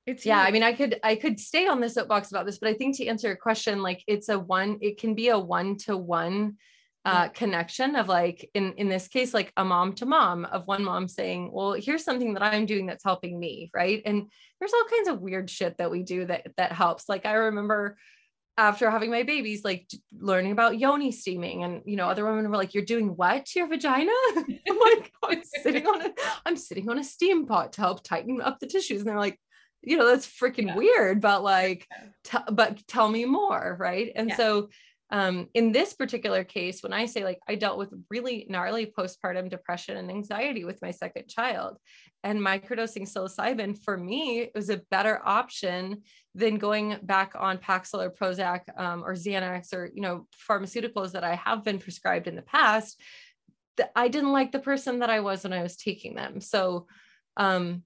[0.08, 2.70] it's yeah, I mean, I could I could stay on the soapbox about this, but
[2.70, 6.56] I think to answer your question, like it's a one, it can be a one-to-one
[7.04, 10.82] uh, connection of like in in this case, like a mom to mom of one
[10.82, 14.00] mom saying, Well, here's something that I'm doing that's helping me, right?
[14.06, 17.06] And there's all kinds of weird shit that we do that that helps.
[17.06, 17.98] Like I remember
[18.56, 22.56] after having my babies, like learning about yoni steaming, and you know, other women were
[22.56, 26.10] like, "You're doing what to your vagina?" I'm like, "I'm sitting on a,
[26.46, 29.38] I'm sitting on a steam pot to help tighten up the tissues," and they're like,
[29.82, 30.76] "You know, that's freaking yeah.
[30.76, 31.86] weird, but like,
[32.24, 34.36] t- but tell me more, right?" And yeah.
[34.36, 34.68] so
[35.10, 39.48] um, in this particular case, when I say like I dealt with really gnarly postpartum
[39.48, 41.78] depression and anxiety with my second child,
[42.22, 46.02] and microdosing psilocybin for me it was a better option
[46.34, 51.24] than going back on Paxil or Prozac um, or Xanax or you know pharmaceuticals that
[51.24, 53.00] I have been prescribed in the past.
[53.94, 56.40] I didn't like the person that I was when I was taking them.
[56.40, 56.86] So,
[57.36, 57.84] um,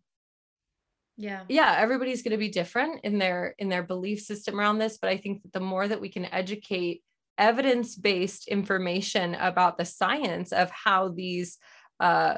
[1.17, 4.99] yeah yeah everybody's going to be different in their in their belief system around this
[4.99, 7.03] but i think that the more that we can educate
[7.39, 11.59] evidence based information about the science of how these
[12.01, 12.37] uh,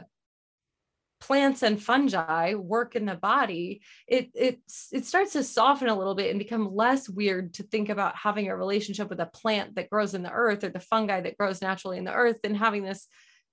[1.21, 4.61] plants and fungi work in the body, it it
[4.93, 8.49] it starts to soften a little bit and become less weird to think about having
[8.49, 11.63] a relationship with a plant that grows in the earth or the fungi that grows
[11.63, 13.07] naturally in the earth than having this.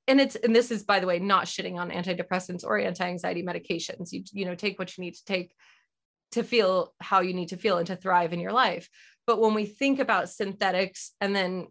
[0.07, 4.11] And it's and this is by the way not shitting on antidepressants or anti-anxiety medications.
[4.11, 5.53] You you know take what you need to take
[6.31, 8.89] to feel how you need to feel and to thrive in your life.
[9.27, 11.67] But when we think about synthetics and then,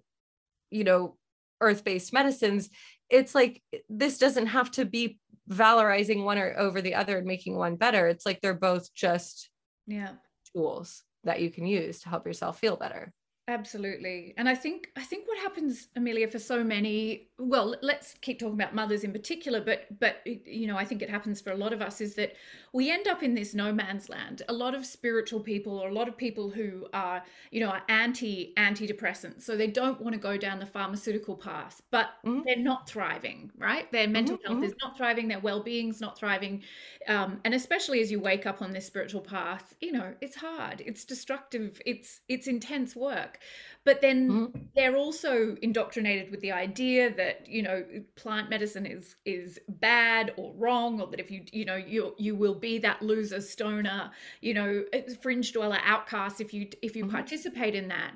[0.71, 1.17] you know,
[1.61, 2.71] earth based medicines,
[3.09, 5.19] it's like this doesn't have to be
[5.51, 8.07] valorizing one or over the other and making one better.
[8.07, 9.51] It's like they're both just
[9.87, 10.13] yeah
[10.55, 13.13] tools that you can use to help yourself feel better.
[13.51, 14.33] Absolutely.
[14.37, 18.55] And I think I think what happens Amelia for so many well let's keep talking
[18.55, 21.73] about mothers in particular but but you know I think it happens for a lot
[21.73, 22.35] of us is that
[22.73, 24.43] we end up in this no man's land.
[24.49, 27.83] A lot of spiritual people or a lot of people who are you know are
[27.89, 32.43] anti antidepressants so they don't want to go down the pharmaceutical path but mm-hmm.
[32.47, 33.91] they're not thriving, right?
[33.91, 34.47] Their mental mm-hmm.
[34.47, 34.67] health mm-hmm.
[34.67, 36.63] is not thriving, their well-being's not thriving.
[37.09, 40.83] Um, and especially as you wake up on this spiritual path, you know, it's hard,
[40.87, 43.40] it's destructive, it's it's intense work
[43.85, 44.59] but then mm-hmm.
[44.75, 47.85] they're also indoctrinated with the idea that you know
[48.17, 52.35] plant medicine is is bad or wrong or that if you you know you you
[52.35, 54.85] will be that loser stoner you know
[55.23, 57.15] fringe dweller outcast if you if you mm-hmm.
[57.15, 58.13] participate in that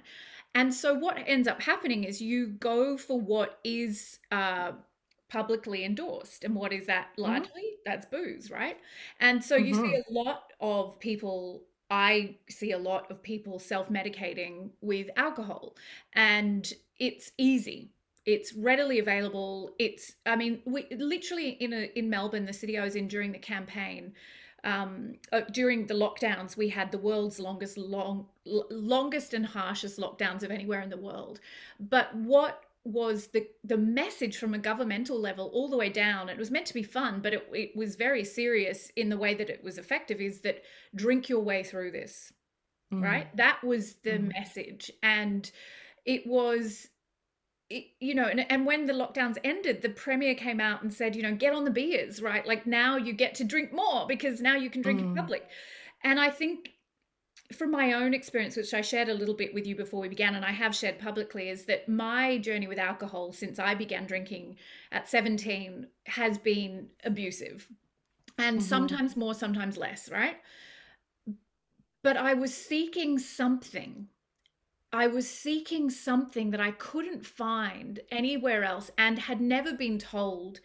[0.55, 4.73] and so what ends up happening is you go for what is uh
[5.31, 7.23] publicly endorsed and what is that mm-hmm.
[7.23, 7.83] largely mm-hmm.
[7.85, 8.77] that's booze right
[9.21, 10.15] and so you see mm-hmm.
[10.15, 15.77] a lot of people I see a lot of people self medicating with alcohol,
[16.15, 17.91] and it's easy.
[18.27, 19.73] It's readily available.
[19.79, 23.33] It's, I mean, we literally in a, in Melbourne, the city I was in during
[23.33, 24.15] the campaign,
[24.65, 30.43] um, uh, during the lockdowns, we had the world's longest, long, longest and harshest lockdowns
[30.43, 31.41] of anywhere in the world.
[31.79, 36.37] But what was the the message from a governmental level all the way down it
[36.37, 39.49] was meant to be fun but it, it was very serious in the way that
[39.49, 40.63] it was effective is that
[40.95, 42.31] drink your way through this
[42.93, 43.03] mm.
[43.03, 44.31] right that was the mm.
[44.35, 45.51] message and
[46.05, 46.89] it was
[47.71, 51.17] it, you know and, and when the lockdowns ended the premier came out and said
[51.17, 54.43] you know get on the beers right like now you get to drink more because
[54.43, 55.05] now you can drink mm.
[55.05, 55.49] in public
[56.03, 56.74] and i think
[57.53, 60.35] from my own experience, which I shared a little bit with you before we began,
[60.35, 64.57] and I have shared publicly, is that my journey with alcohol since I began drinking
[64.91, 67.69] at 17 has been abusive
[68.39, 68.67] and mm-hmm.
[68.67, 70.37] sometimes more, sometimes less, right?
[72.03, 74.09] But I was seeking something.
[74.93, 80.61] I was seeking something that I couldn't find anywhere else and had never been told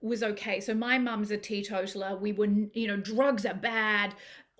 [0.00, 0.60] was okay.
[0.60, 2.16] So my mum's a teetotaler.
[2.16, 4.14] We were, you know, drugs are bad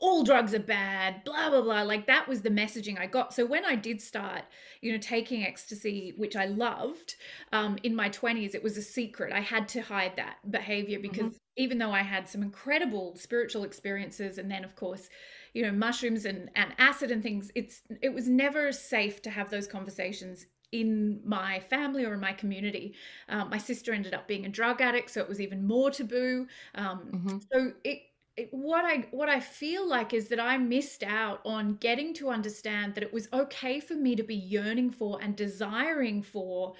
[0.04, 1.80] all drugs are bad, blah, blah, blah.
[1.80, 3.32] Like that was the messaging I got.
[3.32, 4.42] So when I did start,
[4.82, 7.14] you know, taking ecstasy, which I loved
[7.54, 9.32] um, in my 20s, it was a secret.
[9.32, 11.56] I had to hide that behavior because mm-hmm.
[11.56, 15.08] even though I had some incredible spiritual experiences and then, of course,
[15.54, 19.48] you know, mushrooms and, and acid and things, it's it was never safe to have
[19.48, 22.94] those conversations in my family or in my community.
[23.30, 26.46] Um, my sister ended up being a drug addict, so it was even more taboo.
[26.74, 27.38] Um, mm-hmm.
[27.50, 28.02] So it
[28.50, 32.94] what I what I feel like is that I missed out on getting to understand
[32.94, 36.74] that it was okay for me to be yearning for and desiring for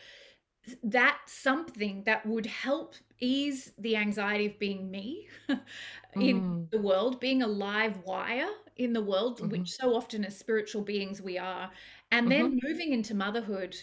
[0.83, 5.29] that something that would help ease the anxiety of being me
[6.15, 6.71] in mm.
[6.71, 9.51] the world, being a live wire in the world, mm-hmm.
[9.51, 11.71] which so often as spiritual beings we are,
[12.11, 12.67] and then mm-hmm.
[12.67, 13.77] moving into motherhood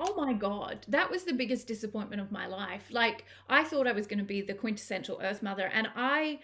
[0.00, 2.84] Oh my God, that was the biggest disappointment of my life.
[2.88, 6.38] Like, I thought I was going to be the quintessential Earth Mother, and I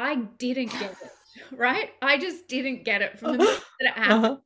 [0.00, 1.10] I didn't get it,
[1.56, 1.90] right?
[2.02, 4.24] I just didn't get it from the moment that it happened.
[4.24, 4.36] Uh-huh.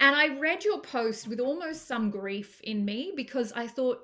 [0.00, 4.00] And I read your post with almost some grief in me because I thought,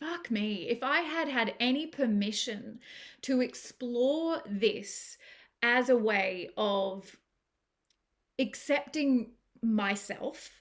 [0.00, 2.80] fuck me, if I had had any permission
[3.22, 5.16] to explore this
[5.62, 7.16] as a way of
[8.38, 9.30] accepting
[9.62, 10.60] myself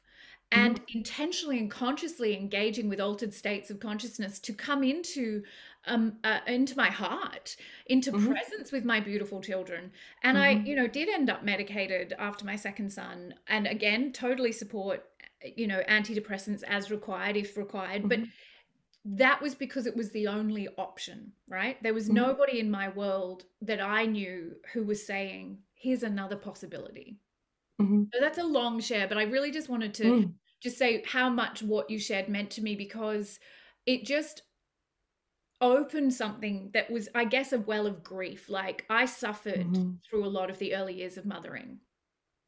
[0.52, 0.98] and mm-hmm.
[1.00, 5.44] intentionally and consciously engaging with altered states of consciousness to come into
[5.88, 7.56] um uh, into my heart
[7.88, 8.32] into mm-hmm.
[8.32, 9.92] presence with my beautiful children
[10.24, 10.60] and mm-hmm.
[10.60, 15.06] i you know did end up medicated after my second son and again totally support
[15.56, 19.16] you know antidepressants as required if required but mm-hmm.
[19.16, 22.16] that was because it was the only option right there was mm-hmm.
[22.16, 27.20] nobody in my world that i knew who was saying here's another possibility
[27.82, 28.04] Mm-hmm.
[28.14, 30.34] So that's a long share, but I really just wanted to mm.
[30.62, 33.40] just say how much what you shared meant to me because
[33.86, 34.44] it just
[35.62, 38.50] opened something that was, I guess, a well of grief.
[38.50, 39.92] Like I suffered mm-hmm.
[40.08, 41.80] through a lot of the early years of mothering.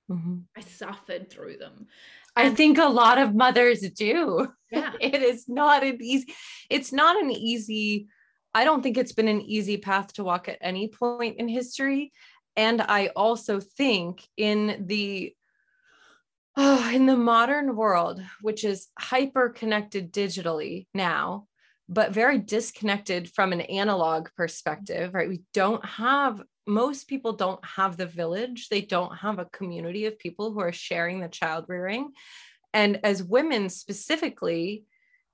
[0.10, 0.38] Mm-hmm.
[0.56, 1.88] I suffered through them.
[2.36, 4.48] And I think a lot of mothers do.
[4.70, 4.91] Yeah.
[5.00, 6.34] it is not an easy,
[6.70, 8.10] it's not an easy,
[8.54, 12.12] I don't think it's been an easy path to walk at any point in history.
[12.58, 15.34] And I also think in the
[16.58, 21.48] oh, in the modern world, which is hyper connected digitally now,
[21.89, 25.30] but very disconnected from an analog perspective, right?
[25.30, 28.67] We don't have most people don't have the village.
[28.67, 32.12] They don't have a community of people who are sharing the child rearing.
[32.73, 34.84] And as women specifically,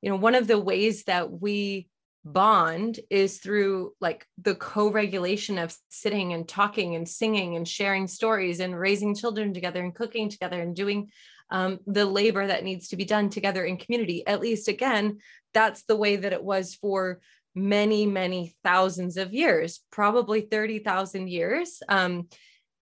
[0.02, 1.90] you know, one of the ways that we
[2.24, 8.60] bond is through like the co-regulation of sitting and talking and singing and sharing stories
[8.60, 11.10] and raising children together and cooking together and doing
[11.50, 15.18] um, the labor that needs to be done together in community at least again
[15.54, 17.20] that's the way that it was for
[17.56, 21.82] many many thousands of years probably 30,000 years.
[21.88, 22.28] Um,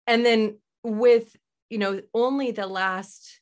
[0.07, 1.35] and then with
[1.69, 3.39] you know only the last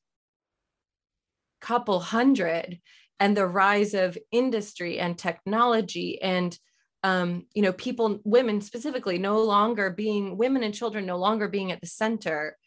[1.59, 2.79] couple hundred
[3.19, 6.57] and the rise of industry and technology and
[7.03, 11.71] um, you know people women specifically no longer being women and children no longer being
[11.71, 12.57] at the center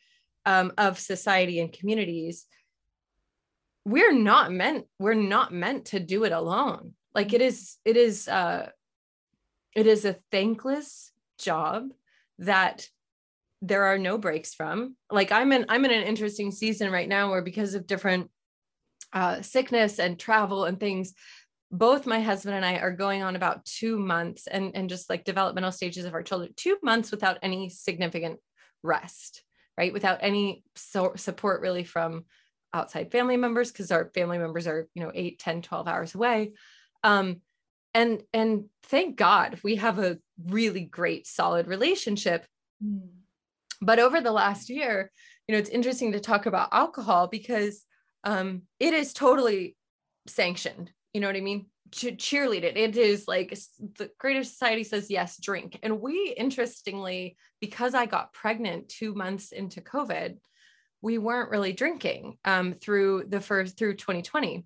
[0.47, 2.47] um, of society and communities
[3.85, 8.29] we're not meant we're not meant to do it alone like it is it is
[8.29, 8.69] uh
[9.75, 11.89] it is a thankless job
[12.39, 12.89] that
[13.63, 17.31] there are no breaks from like i'm in i'm in an interesting season right now
[17.31, 18.31] where because of different
[19.13, 21.15] uh, sickness and travel and things
[21.75, 25.25] both my husband and I are going on about two months and, and just like
[25.25, 28.39] developmental stages of our children, two months without any significant
[28.85, 29.43] rest,
[29.77, 29.93] right?
[29.93, 32.27] Without any so support really from
[32.75, 36.53] outside family members, because our family members are, you know, 8, 10, 12 hours away.
[37.03, 37.41] Um,
[37.95, 42.45] and and thank God we have a really great solid relationship.
[42.85, 43.09] Mm.
[43.81, 45.11] But over the last year,
[45.47, 47.85] you know, it's interesting to talk about alcohol because
[48.25, 49.77] um, it is totally
[50.27, 50.91] sanctioned.
[51.13, 51.67] You know what I mean?
[51.97, 52.77] To cheerlead it.
[52.77, 53.57] It is like
[53.99, 55.79] the Greater Society says, yes, drink.
[55.83, 60.39] And we, interestingly, because I got pregnant two months into COVID,
[61.05, 64.65] we weren't really drinking um, through the first, through 2020,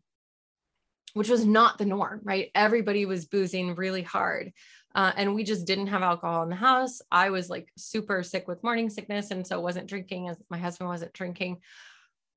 [1.14, 2.52] which was not the norm, right?
[2.54, 4.52] Everybody was boozing really hard.
[4.94, 7.02] Uh, and we just didn't have alcohol in the house.
[7.10, 9.32] I was like super sick with morning sickness.
[9.32, 11.58] And so wasn't drinking as my husband wasn't drinking.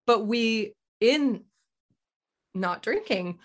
[0.08, 1.44] But we in
[2.56, 3.38] not drinking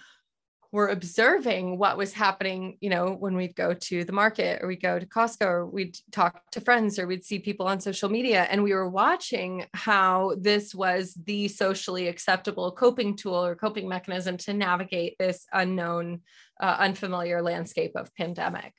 [0.73, 4.83] we're observing what was happening you know when we'd go to the market or we'd
[4.83, 8.43] go to costco or we'd talk to friends or we'd see people on social media.
[8.51, 14.37] And we were watching how this was the socially acceptable coping tool or coping mechanism
[14.39, 16.21] to navigate this unknown
[16.61, 18.73] uh, unfamiliar landscape of pandemic.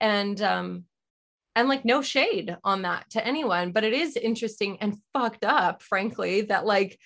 [0.00, 0.84] And um
[1.56, 5.82] and like no shade on that to anyone but it is interesting and fucked up
[5.82, 6.98] frankly that like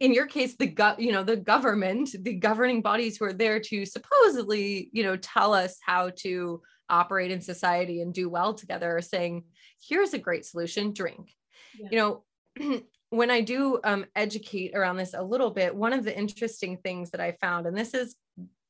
[0.00, 3.60] in your case the gut you know the government the governing bodies who are there
[3.60, 8.96] to supposedly you know tell us how to operate in society and do well together
[8.96, 9.44] are saying
[9.86, 11.32] here's a great solution drink
[11.78, 11.88] yeah.
[11.90, 12.80] you know
[13.10, 17.10] when i do um, educate around this a little bit one of the interesting things
[17.10, 18.16] that i found and this is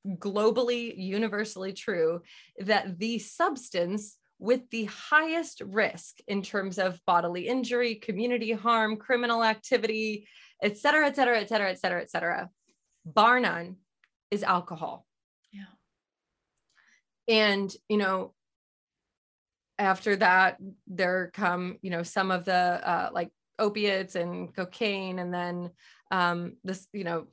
[0.06, 2.20] globally universally true
[2.58, 9.42] that the substance with the highest risk in terms of bodily injury community harm criminal
[9.44, 10.26] activity
[10.62, 12.50] et cetera, et cetera, et cetera, et cetera, et cetera,
[13.04, 13.76] bar none,
[14.30, 15.06] is alcohol.
[15.52, 15.64] Yeah.
[17.28, 18.34] And, you know,
[19.78, 25.32] after that, there come, you know, some of the uh, like opiates and cocaine, and
[25.32, 25.70] then
[26.10, 27.26] um, this, you know,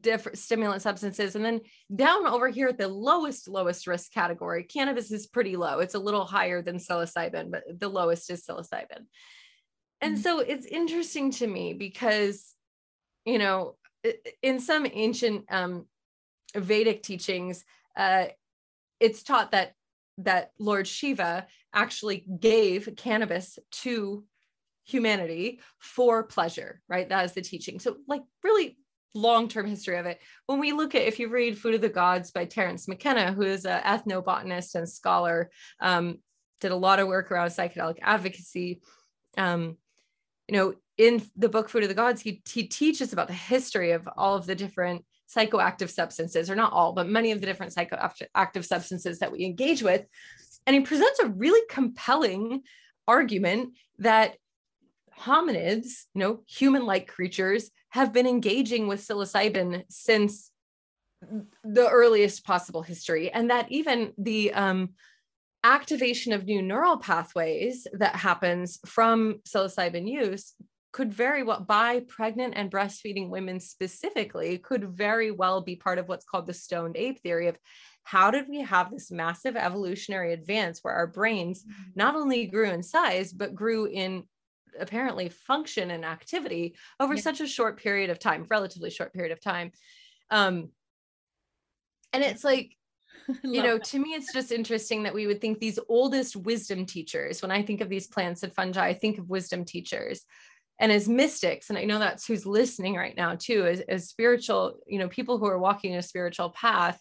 [0.00, 1.36] different stimulant substances.
[1.36, 1.60] And then
[1.94, 5.80] down over here at the lowest, lowest risk category, cannabis is pretty low.
[5.80, 9.04] It's a little higher than psilocybin, but the lowest is psilocybin.
[10.00, 10.22] And mm-hmm.
[10.22, 12.54] so it's interesting to me because,
[13.24, 13.76] you know,
[14.42, 15.86] in some ancient um,
[16.54, 17.64] Vedic teachings,
[17.96, 18.26] uh,
[18.98, 19.74] it's taught that
[20.18, 24.24] that Lord Shiva actually gave cannabis to
[24.84, 27.08] humanity for pleasure, right?
[27.08, 27.78] That is the teaching.
[27.78, 28.76] So, like, really
[29.14, 30.20] long-term history of it.
[30.46, 33.42] When we look at, if you read Food of the Gods by Terence McKenna, who
[33.42, 36.18] is an ethnobotanist and scholar, um,
[36.60, 38.80] did a lot of work around psychedelic advocacy.
[39.38, 39.76] Um,
[40.50, 43.92] you know, in the book Food of the Gods, he, he teaches about the history
[43.92, 47.72] of all of the different psychoactive substances, or not all, but many of the different
[47.72, 50.04] psychoactive substances that we engage with.
[50.66, 52.62] And he presents a really compelling
[53.06, 54.34] argument that
[55.16, 60.50] hominids, you know, human like creatures, have been engaging with psilocybin since
[61.62, 63.30] the earliest possible history.
[63.30, 64.90] And that even the um,
[65.62, 70.54] activation of new neural pathways that happens from psilocybin use
[70.92, 76.08] could very well by pregnant and breastfeeding women specifically could very well be part of
[76.08, 77.56] what's called the stoned ape theory of
[78.02, 81.90] how did we have this massive evolutionary advance where our brains mm-hmm.
[81.94, 84.24] not only grew in size but grew in
[84.78, 87.20] apparently function and activity over yeah.
[87.20, 89.70] such a short period of time relatively short period of time
[90.30, 90.70] um
[92.12, 92.76] and it's like
[93.44, 97.42] you know, to me, it's just interesting that we would think these oldest wisdom teachers,
[97.42, 100.24] when I think of these plants and fungi, I think of wisdom teachers.
[100.78, 104.78] And as mystics, and I know that's who's listening right now too, as, as spiritual,
[104.86, 107.00] you know, people who are walking a spiritual path.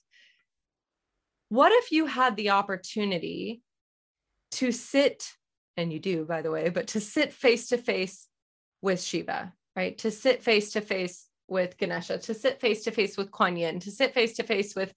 [1.47, 3.61] What if you had the opportunity
[4.51, 5.31] to sit,
[5.77, 8.27] and you do, by the way, but to sit face to face
[8.81, 9.97] with Shiva, right?
[9.99, 13.79] To sit face to face with Ganesha, to sit face to face with Kuan Yin,
[13.81, 14.93] to sit face to face with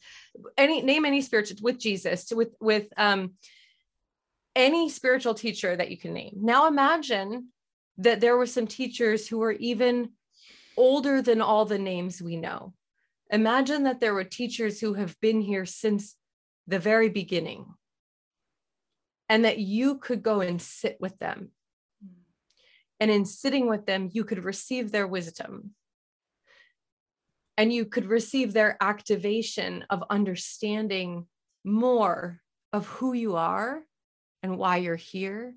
[0.56, 3.32] any name any spiritual with Jesus, to, with with um,
[4.54, 6.36] any spiritual teacher that you can name.
[6.36, 7.48] Now imagine
[7.98, 10.10] that there were some teachers who were even
[10.76, 12.74] older than all the names we know.
[13.30, 16.16] Imagine that there were teachers who have been here since
[16.66, 17.66] the very beginning
[19.28, 21.50] and that you could go and sit with them.
[23.00, 25.70] And in sitting with them, you could receive their wisdom
[27.56, 31.26] and you could receive their activation of understanding
[31.64, 32.40] more
[32.72, 33.82] of who you are
[34.42, 35.54] and why you're here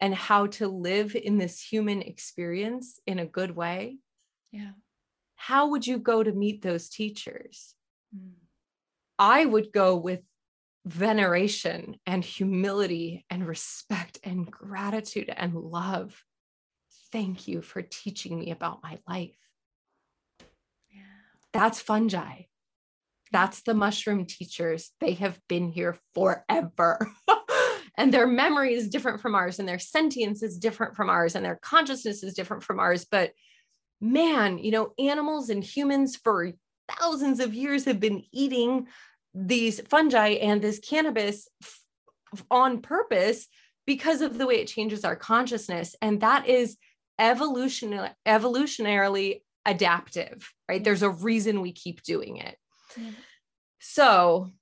[0.00, 3.98] and how to live in this human experience in a good way.
[4.52, 4.72] Yeah.
[5.36, 7.74] How would you go to meet those teachers?
[8.16, 8.32] Mm.
[9.18, 10.20] I would go with
[10.84, 16.22] veneration and humility and respect and gratitude and love.
[17.12, 19.36] Thank you for teaching me about my life.
[21.56, 22.42] That's fungi.
[23.32, 24.90] That's the mushroom teachers.
[25.00, 27.10] They have been here forever.
[27.98, 31.44] and their memory is different from ours, and their sentience is different from ours, and
[31.44, 33.06] their consciousness is different from ours.
[33.10, 33.32] But
[34.02, 36.52] man, you know, animals and humans for
[36.98, 38.86] thousands of years have been eating
[39.34, 41.48] these fungi and this cannabis
[42.50, 43.48] on purpose
[43.86, 45.94] because of the way it changes our consciousness.
[46.02, 46.76] And that is
[47.18, 50.82] evolution, evolutionarily adaptive, right?
[50.82, 52.56] There's a reason we keep doing it.
[52.96, 53.10] Yeah.
[53.80, 54.52] So,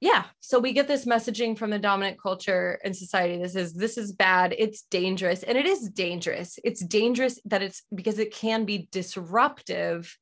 [0.00, 3.40] yeah, so we get this messaging from the dominant culture and society.
[3.40, 4.54] This is this is bad.
[4.58, 6.58] It's dangerous, and it is dangerous.
[6.64, 10.16] It's dangerous that it's because it can be disruptive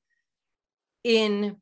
[1.03, 1.57] in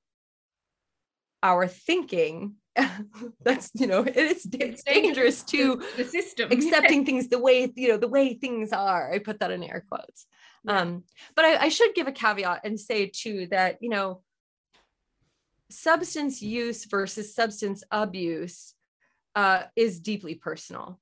[1.43, 2.55] our thinking
[3.43, 6.49] that's you know it's it's dangerous to the system.
[6.53, 9.13] accepting things the way you know the way things are.
[9.13, 10.27] I put that in air quotes.
[10.67, 11.05] Um,
[11.37, 14.23] but I, I should give a caveat and say too that, you know,
[15.71, 18.75] substance use versus substance abuse
[19.35, 20.99] uh, is deeply personal.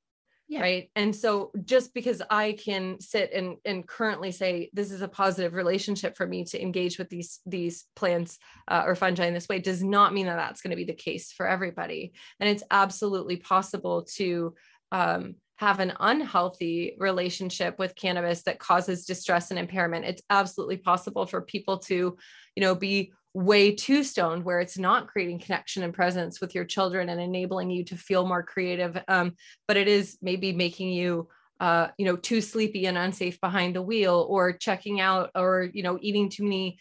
[0.49, 0.61] Yeah.
[0.61, 0.91] Right.
[0.95, 5.55] And so just because I can sit and, and currently say this is a positive
[5.55, 8.39] relationship for me to engage with these these plants
[8.69, 10.95] uh, or fungi in this way does not mean that that's going to be the
[10.95, 12.13] case for everybody.
[12.39, 14.55] And it's absolutely possible to
[14.93, 21.27] um, have an unhealthy relationship with cannabis that causes distress and impairment it's absolutely possible
[21.27, 22.17] for people to
[22.55, 26.65] you know be way too stoned where it's not creating connection and presence with your
[26.65, 29.35] children and enabling you to feel more creative um,
[29.69, 31.29] but it is maybe making you
[31.61, 35.83] uh, you know too sleepy and unsafe behind the wheel or checking out or you
[35.83, 36.79] know eating too many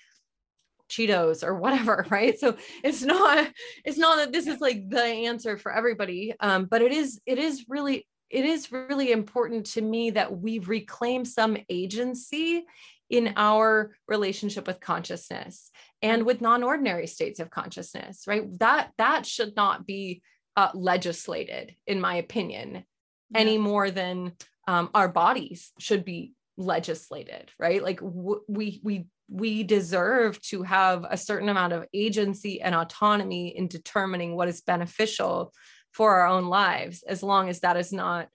[0.90, 2.40] cheetos or whatever right?
[2.40, 3.52] So it's not
[3.84, 7.38] it's not that this is like the answer for everybody um, but it is it
[7.38, 12.66] is really it is really important to me that we reclaim some agency
[13.10, 19.56] in our relationship with consciousness and with non-ordinary states of consciousness right that that should
[19.56, 20.22] not be
[20.58, 22.84] uh, legislated in my opinion
[23.32, 23.40] yeah.
[23.40, 24.34] any more than
[24.68, 31.06] um, our bodies should be legislated right like w- we we we deserve to have
[31.10, 35.52] a certain amount of agency and autonomy in determining what is beneficial
[35.92, 38.28] for our own lives as long as that is not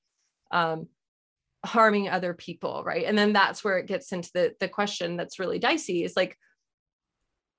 [0.51, 0.89] um,
[1.65, 3.05] harming other people right?
[3.05, 6.37] And then that's where it gets into the the question that's really dicey is like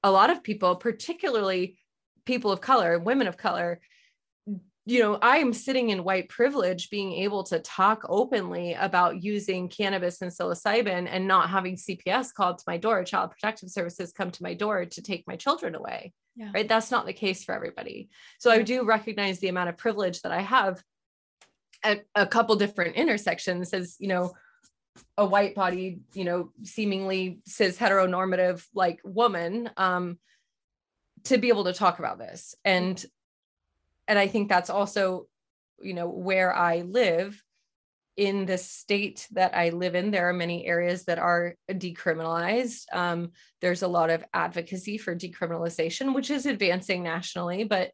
[0.04, 1.78] a lot of people particularly
[2.26, 3.80] people of color women of color
[4.86, 10.22] you know i'm sitting in white privilege being able to talk openly about using cannabis
[10.22, 14.44] and psilocybin and not having cps called to my door child protective services come to
[14.44, 16.52] my door to take my children away yeah.
[16.54, 16.68] right?
[16.68, 18.10] That's not the case for everybody.
[18.40, 20.82] So i do recognize the amount of privilege that i have
[21.84, 24.32] at a couple different intersections as you know
[25.18, 30.18] a white bodied you know seemingly cis heteronormative like woman um
[31.24, 33.06] to be able to talk about this and
[34.08, 35.28] and i think that's also
[35.82, 37.42] you know where i live
[38.18, 42.84] in the state that I live in, there are many areas that are decriminalized.
[42.92, 47.92] Um, there's a lot of advocacy for decriminalization, which is advancing nationally, but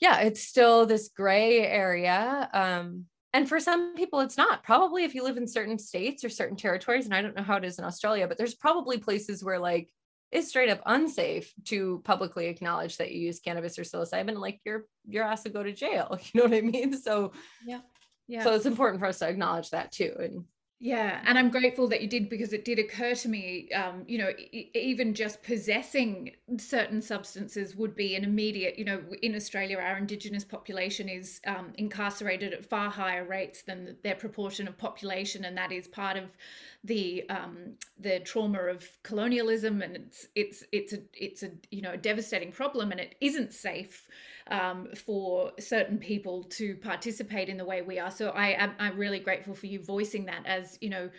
[0.00, 2.48] yeah, it's still this gray area.
[2.52, 4.64] Um, and for some people, it's not.
[4.64, 7.56] Probably if you live in certain states or certain territories, and I don't know how
[7.56, 9.88] it is in Australia, but there's probably places where like
[10.32, 14.36] it's straight up unsafe to publicly acknowledge that you use cannabis or psilocybin.
[14.36, 16.18] Like your your ass to go to jail.
[16.32, 16.96] You know what I mean?
[17.00, 17.32] So
[17.64, 17.80] yeah,
[18.26, 18.42] yeah.
[18.42, 20.12] So it's important for us to acknowledge that too.
[20.18, 20.44] And
[20.82, 24.16] yeah, and I'm grateful that you did because it did occur to me, um, you
[24.16, 24.30] know,
[24.72, 30.42] even just possessing certain substances would be an immediate, you know, in Australia, our Indigenous
[30.42, 35.70] population is um, incarcerated at far higher rates than their proportion of population, and that
[35.70, 36.34] is part of
[36.82, 41.92] the um, the trauma of colonialism, and it's it's it's a it's a you know
[41.92, 44.08] a devastating problem, and it isn't safe
[44.50, 48.10] um, for certain people to participate in the way we are.
[48.10, 51.10] So I am I'm really grateful for you voicing that as you know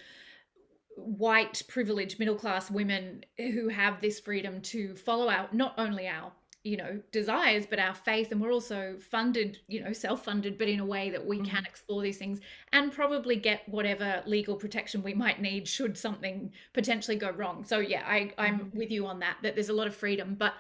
[0.96, 6.32] white privileged middle class women who have this freedom to follow out not only our
[6.64, 10.80] you know desires but our faith and we're also funded you know self-funded but in
[10.80, 11.46] a way that we mm-hmm.
[11.46, 12.40] can explore these things
[12.72, 17.80] and probably get whatever legal protection we might need should something potentially go wrong so
[17.80, 18.78] yeah i i'm mm-hmm.
[18.78, 20.54] with you on that that there's a lot of freedom but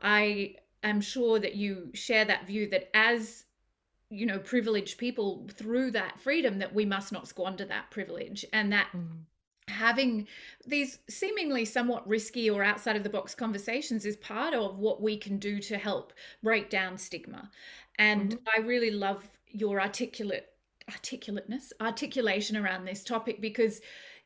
[0.00, 0.54] i
[0.88, 3.44] am sure that you share that view that as
[4.10, 8.72] you know privileged people through that freedom that we must not squander that privilege and
[8.72, 9.06] that mm.
[9.68, 10.26] having
[10.66, 15.16] these seemingly somewhat risky or outside of the box conversations is part of what we
[15.16, 16.12] can do to help
[16.42, 17.50] break down stigma
[17.98, 18.60] and mm-hmm.
[18.62, 20.48] i really love your articulate
[20.90, 23.80] articulateness articulation around this topic because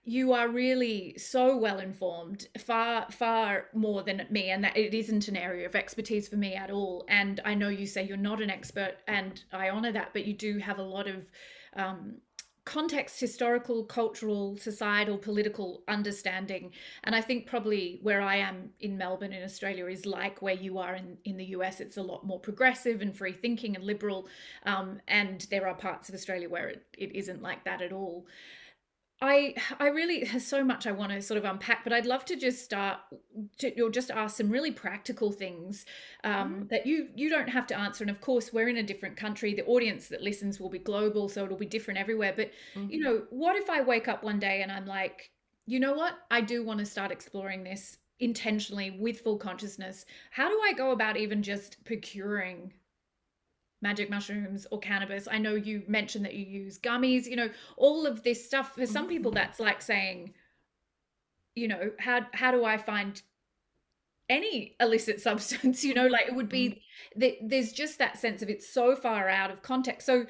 [0.09, 5.29] you are really so well informed far far more than me and that it isn't
[5.29, 7.05] an area of expertise for me at all.
[7.09, 10.33] And i know you say you're not an expert and i honor that but you
[10.33, 11.31] do have a lot of
[11.77, 12.17] um,
[12.65, 16.73] context historical cultural societal political understanding.
[17.05, 20.79] And i think probably where i am in melbourne in australia is like where you
[20.79, 24.27] are in, in the us it's a lot more progressive and free thinking and liberal
[24.65, 28.27] um, and there are parts of australia where it, it isn't like that at all
[29.21, 32.25] I I really there's so much I want to sort of unpack, but I'd love
[32.27, 32.99] to just start
[33.59, 35.87] to, or just ask some really practical things
[36.25, 36.67] um, mm-hmm.
[36.69, 38.05] that you you don't have to answer.
[38.05, 39.55] And of course, we're in a different country.
[39.55, 42.33] The audience that listens will be global, so it'll be different everywhere.
[42.37, 42.91] But mm-hmm.
[42.91, 45.31] you know, what if I wake up one day and I'm like,
[45.67, 50.05] you know what, I do want to start exploring this intentionally with full consciousness.
[50.31, 52.73] How do I go about even just procuring
[53.81, 55.29] magic mushrooms or cannabis.
[55.31, 58.75] I know you mentioned that you use gummies, you know, all of this stuff.
[58.75, 59.37] For some people, mm-hmm.
[59.37, 60.35] that's like saying,
[61.55, 63.21] you know, how how do I find
[64.29, 65.85] any illicit substance?
[65.85, 67.21] You know, like it would be mm-hmm.
[67.21, 70.07] that there's just that sense of it's so far out of context.
[70.07, 70.27] So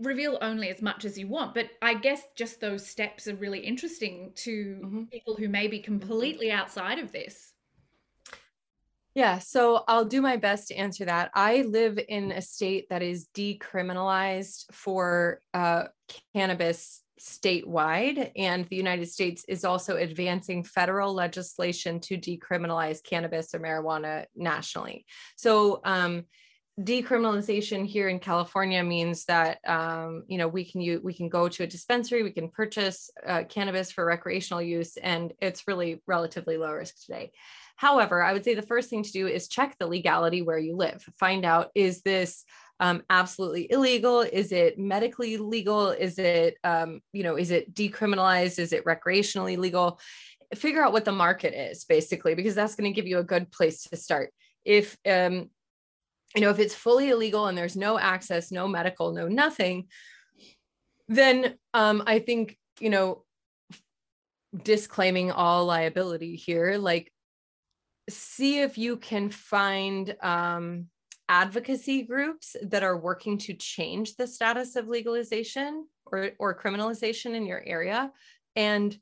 [0.00, 3.58] reveal only as much as you want but i guess just those steps are really
[3.58, 5.02] interesting to mm-hmm.
[5.04, 7.52] people who may be completely outside of this
[9.16, 11.30] yeah, so I'll do my best to answer that.
[11.34, 15.84] I live in a state that is decriminalized for uh,
[16.34, 23.58] cannabis statewide, and the United States is also advancing federal legislation to decriminalize cannabis or
[23.58, 25.06] marijuana nationally.
[25.36, 26.24] So, um,
[26.78, 31.62] decriminalization here in California means that um, you know we can we can go to
[31.62, 36.72] a dispensary, we can purchase uh, cannabis for recreational use, and it's really relatively low
[36.72, 37.32] risk today.
[37.76, 40.76] However, I would say the first thing to do is check the legality where you
[40.76, 41.04] live.
[41.18, 42.44] Find out is this
[42.80, 44.20] um, absolutely illegal?
[44.20, 45.90] Is it medically legal?
[45.90, 48.58] Is it um, you know is it decriminalized?
[48.58, 50.00] Is it recreationally legal?
[50.54, 53.50] Figure out what the market is basically because that's going to give you a good
[53.52, 54.32] place to start.
[54.64, 55.50] If um,
[56.34, 59.88] you know if it's fully illegal and there's no access, no medical, no nothing,
[61.08, 63.22] then um, I think you know
[64.62, 67.12] disclaiming all liability here like
[68.08, 70.86] see if you can find um,
[71.28, 77.46] advocacy groups that are working to change the status of legalization or or criminalization in
[77.46, 78.10] your area
[78.54, 78.96] and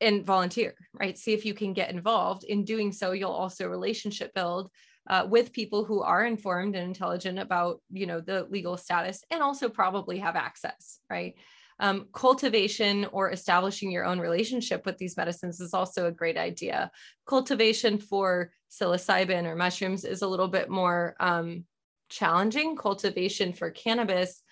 [0.00, 1.18] and volunteer right?
[1.18, 2.44] See if you can get involved.
[2.44, 4.70] In doing so you'll also relationship build
[5.08, 9.42] uh, with people who are informed and intelligent about you know the legal status and
[9.42, 11.34] also probably have access right
[11.80, 16.90] um, cultivation or establishing your own relationship with these medicines is also a great idea
[17.26, 21.64] cultivation for psilocybin or mushrooms is a little bit more um,
[22.08, 24.42] challenging cultivation for cannabis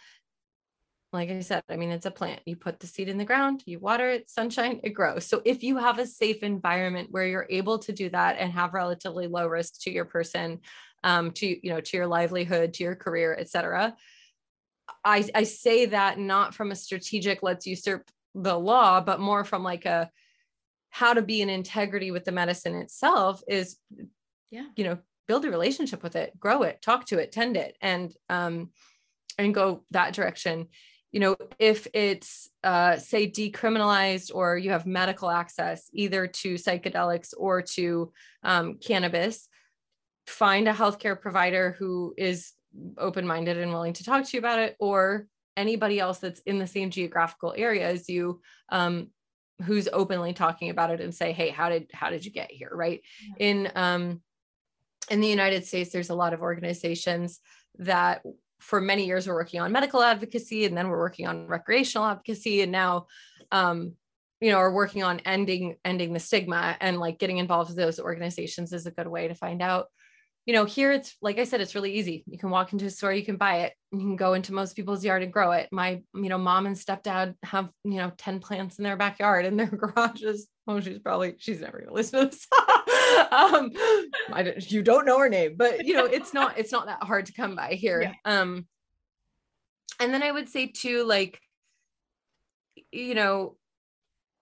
[1.12, 2.40] like I said, I mean, it's a plant.
[2.46, 5.26] You put the seed in the ground, you water it, sunshine, it grows.
[5.26, 8.72] So if you have a safe environment where you're able to do that and have
[8.72, 10.60] relatively low risk to your person,
[11.04, 13.94] um, to you know, to your livelihood, to your career, etc.
[15.04, 19.62] I, I say that not from a strategic let's usurp the law, but more from
[19.62, 20.10] like a
[20.90, 23.78] how to be in integrity with the medicine itself is
[24.50, 27.76] yeah, you know, build a relationship with it, grow it, talk to it, tend it,
[27.80, 28.70] and um
[29.38, 30.68] and go that direction.
[31.10, 37.34] You know, if it's, uh, say, decriminalized or you have medical access either to psychedelics
[37.36, 38.12] or to
[38.42, 39.46] um, cannabis,
[40.26, 42.52] find a healthcare provider who is
[42.98, 46.58] open minded and willing to talk to you about it, or anybody else that's in
[46.58, 48.40] the same geographical area as you.
[48.68, 49.08] Um,
[49.62, 52.70] who's openly talking about it and say hey how did how did you get here
[52.72, 53.00] right
[53.38, 53.46] yeah.
[53.46, 54.20] in um
[55.08, 57.38] in the united states there's a lot of organizations
[57.78, 58.22] that
[58.62, 62.62] for many years we're working on medical advocacy and then we're working on recreational advocacy
[62.62, 63.06] and now
[63.50, 63.92] um,
[64.40, 67.98] you know are working on ending ending the stigma and like getting involved with those
[67.98, 69.86] organizations is a good way to find out
[70.46, 72.24] you know here it's like i said it's really easy.
[72.26, 74.74] You can walk into a store you can buy it you can go into most
[74.74, 75.68] people's yard and grow it.
[75.70, 79.58] My you know mom and stepdad have you know 10 plants in their backyard and
[79.58, 80.48] their garages.
[80.66, 82.46] Oh she's probably she's never gonna listen to this.
[83.30, 83.70] Um
[84.32, 87.26] I, you don't know her name but you know it's not it's not that hard
[87.26, 88.02] to come by here.
[88.02, 88.12] Yeah.
[88.24, 88.66] um
[90.00, 91.38] and then i would say too like
[92.90, 93.56] you know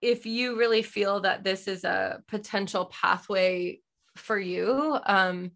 [0.00, 3.80] if you really feel that this is a potential pathway
[4.16, 5.50] for you um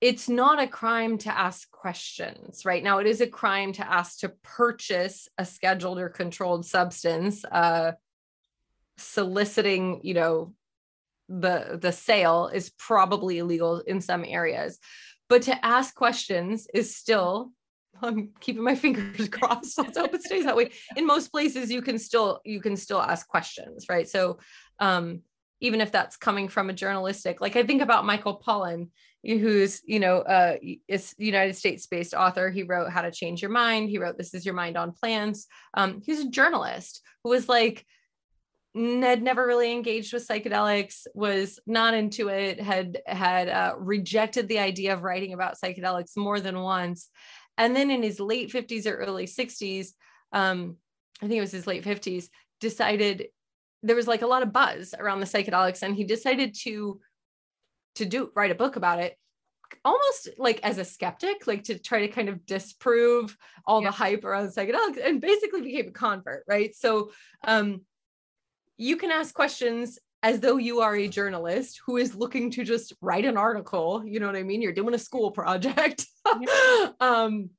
[0.00, 2.82] it's not a crime to ask questions right?
[2.82, 7.92] Now it is a crime to ask to purchase a scheduled or controlled substance uh
[8.98, 10.54] soliciting you know
[11.28, 14.78] the the sale is probably illegal in some areas.
[15.28, 17.52] But to ask questions is still
[18.02, 20.70] i'm keeping my fingers crossed let's hope it stays that way.
[20.96, 24.08] In most places you can still you can still ask questions right?
[24.08, 24.38] So
[24.78, 25.22] um
[25.60, 28.88] even if that's coming from a journalistic like i think about michael pollan
[29.24, 30.56] who's you know uh
[30.88, 32.50] is united states based author.
[32.50, 33.88] He wrote how to change your mind.
[33.88, 35.46] He wrote this is your mind on plants.
[35.74, 37.84] Um he's a journalist who was like
[38.74, 44.58] had never really engaged with psychedelics was not into it had had uh, rejected the
[44.58, 47.08] idea of writing about psychedelics more than once.
[47.56, 49.88] And then in his late 50s or early 60s
[50.32, 50.76] um
[51.22, 52.28] i think it was his late 50s
[52.60, 53.28] decided
[53.82, 57.00] there was like a lot of buzz around the psychedelics and he decided to
[57.96, 59.16] to do write a book about it
[59.84, 63.36] almost like as a skeptic like to try to kind of disprove
[63.66, 63.88] all yeah.
[63.88, 66.74] the hype around psychedelics and basically became a convert right?
[66.74, 67.10] So
[67.44, 67.82] um
[68.76, 72.92] you can ask questions as though you are a journalist who is looking to just
[73.00, 74.62] write an article you know what i mean?
[74.62, 76.06] You're doing a school project.
[77.00, 77.50] Um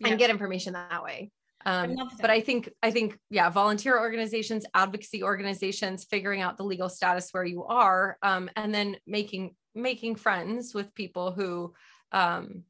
[0.00, 0.08] yeah.
[0.08, 1.30] and get information that way.
[1.66, 6.64] Um, I but I think I think yeah, volunteer organizations, advocacy organizations, figuring out the
[6.64, 11.74] legal status where you are, um, and then making making friends with people who
[12.12, 12.64] um,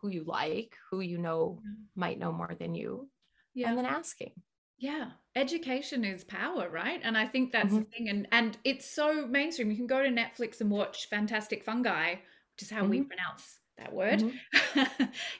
[0.00, 1.60] who you like, who you know
[1.94, 3.08] might know more than you,
[3.54, 3.68] yeah.
[3.68, 4.32] and then asking.
[4.78, 7.00] Yeah, education is power, right?
[7.02, 7.78] And I think that's mm-hmm.
[7.78, 8.08] the thing.
[8.08, 9.70] And and it's so mainstream.
[9.70, 12.90] You can go to Netflix and watch Fantastic Fungi, which is how mm-hmm.
[12.90, 14.80] we pronounce that word mm-hmm.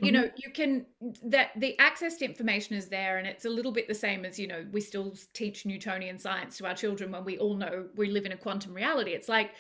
[0.01, 0.15] you mm-hmm.
[0.15, 0.85] know you can
[1.25, 4.39] that the access to information is there and it's a little bit the same as
[4.39, 8.11] you know we still teach newtonian science to our children when we all know we
[8.11, 9.53] live in a quantum reality it's like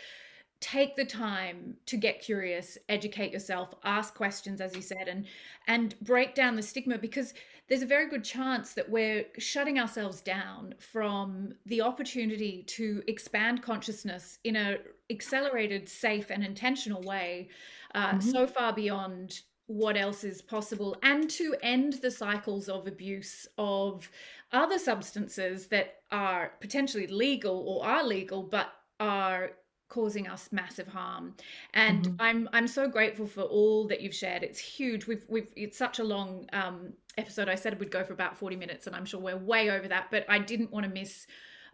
[0.61, 5.27] take the time to get curious educate yourself ask questions as you said and
[5.67, 7.35] and break down the stigma because
[7.69, 13.63] there's a very good chance that we're shutting ourselves down from the opportunity to expand
[13.63, 14.79] consciousness in a
[15.11, 17.49] accelerated safe and intentional way
[17.95, 18.21] uh, mm-hmm.
[18.21, 24.09] so far beyond what else is possible and to end the cycles of abuse of
[24.53, 29.51] other substances that are potentially legal or are legal but are
[29.89, 31.35] causing us massive harm
[31.75, 32.21] and mm-hmm.
[32.21, 35.99] i'm i'm so grateful for all that you've shared it's huge we've we've it's such
[35.99, 39.21] a long um episode i said we'd go for about 40 minutes and i'm sure
[39.21, 41.27] we're way over that but i didn't want to miss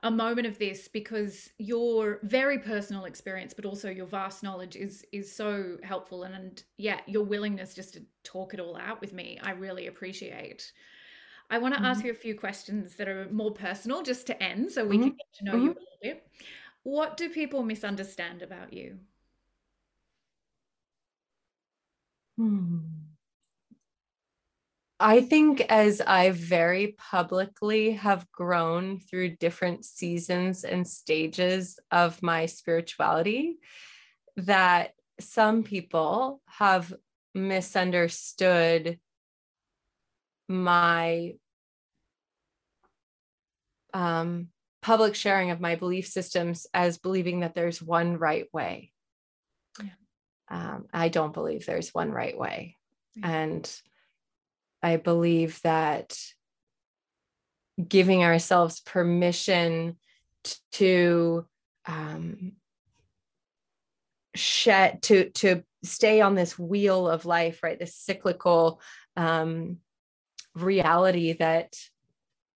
[0.05, 5.05] a moment of this because your very personal experience but also your vast knowledge is
[5.13, 9.13] is so helpful and, and yeah your willingness just to talk it all out with
[9.13, 10.73] me i really appreciate
[11.51, 11.87] i want to mm-hmm.
[11.87, 15.05] ask you a few questions that are more personal just to end so we mm-hmm.
[15.05, 15.65] can get to know mm-hmm.
[15.67, 16.27] you a little bit
[16.83, 18.99] what do people misunderstand about you
[22.37, 22.79] hmm.
[25.05, 32.47] I think as I very publicly have grown through different seasons and stages of my
[32.47, 33.57] spirituality,
[34.37, 36.95] that some people have
[37.35, 39.01] misunderstood
[40.49, 41.35] my
[43.93, 44.51] um,
[44.83, 48.93] public sharing of my belief systems as believing that there's one right way.
[49.81, 49.91] Yeah.
[50.49, 52.77] Um, I don't believe there's one right way.
[53.15, 53.31] Yeah.
[53.31, 53.81] And
[54.83, 56.19] I believe that
[57.89, 59.97] giving ourselves permission
[60.73, 61.47] to
[61.87, 62.53] um,
[64.35, 68.81] shed to to stay on this wheel of life right this cyclical
[69.17, 69.79] um,
[70.55, 71.77] reality that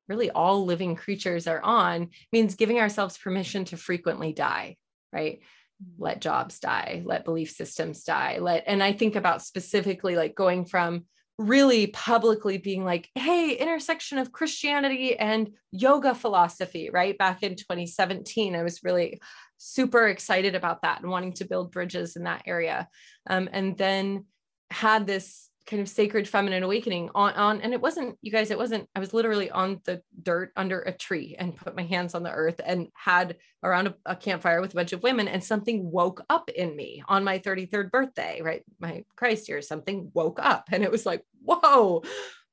[0.08, 4.76] really all living creatures are on means giving ourselves permission to frequently die
[5.12, 5.40] right
[5.82, 6.02] mm-hmm.
[6.02, 10.64] let jobs die let belief systems die let and i think about specifically like going
[10.64, 11.04] from
[11.38, 17.16] really publicly being like, hey, intersection of Christianity and yoga philosophy, right?
[17.16, 19.20] Back in 2017, I was really
[19.58, 22.88] super excited about that and wanting to build bridges in that area.
[23.28, 24.24] Um, and then
[24.70, 28.58] had this kind of sacred feminine awakening on on and it wasn't you guys it
[28.58, 32.22] wasn't i was literally on the dirt under a tree and put my hands on
[32.22, 35.90] the earth and had around a, a, campfire with a bunch of women and something
[35.90, 38.62] woke up in me on my 33rd birthday right?
[38.78, 42.02] My christ year something woke up and it was like whoa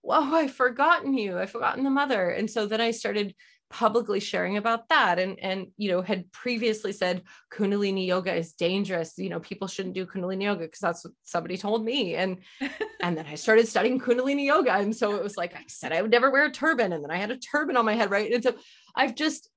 [0.02, 2.30] whoa i've forgotten you i've forgotten the mother.
[2.30, 3.36] And so then i started
[3.74, 5.18] publicly sharing about that.
[5.18, 9.96] And and you know had previously said kundalini yoga is dangerous you know people shouldn't
[9.96, 12.16] do kundalini yoga because that's what somebody told me.
[12.16, 12.38] And
[13.02, 14.74] and then i started studying kundalini yoga.
[14.74, 16.94] And so it was like i said i would never wear a turban.
[16.94, 18.32] And then i had a turban on my head right?
[18.32, 18.54] And so
[18.96, 19.50] i've just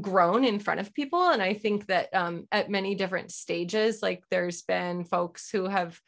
[0.00, 1.30] grown in front of people.
[1.30, 6.00] And i think that um, at many different stages like there's been folks who have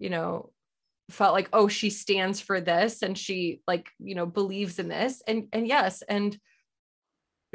[0.00, 0.50] you know
[1.10, 5.22] felt like oh she stands for this and she like you know believes in this.
[5.28, 6.36] And and yes and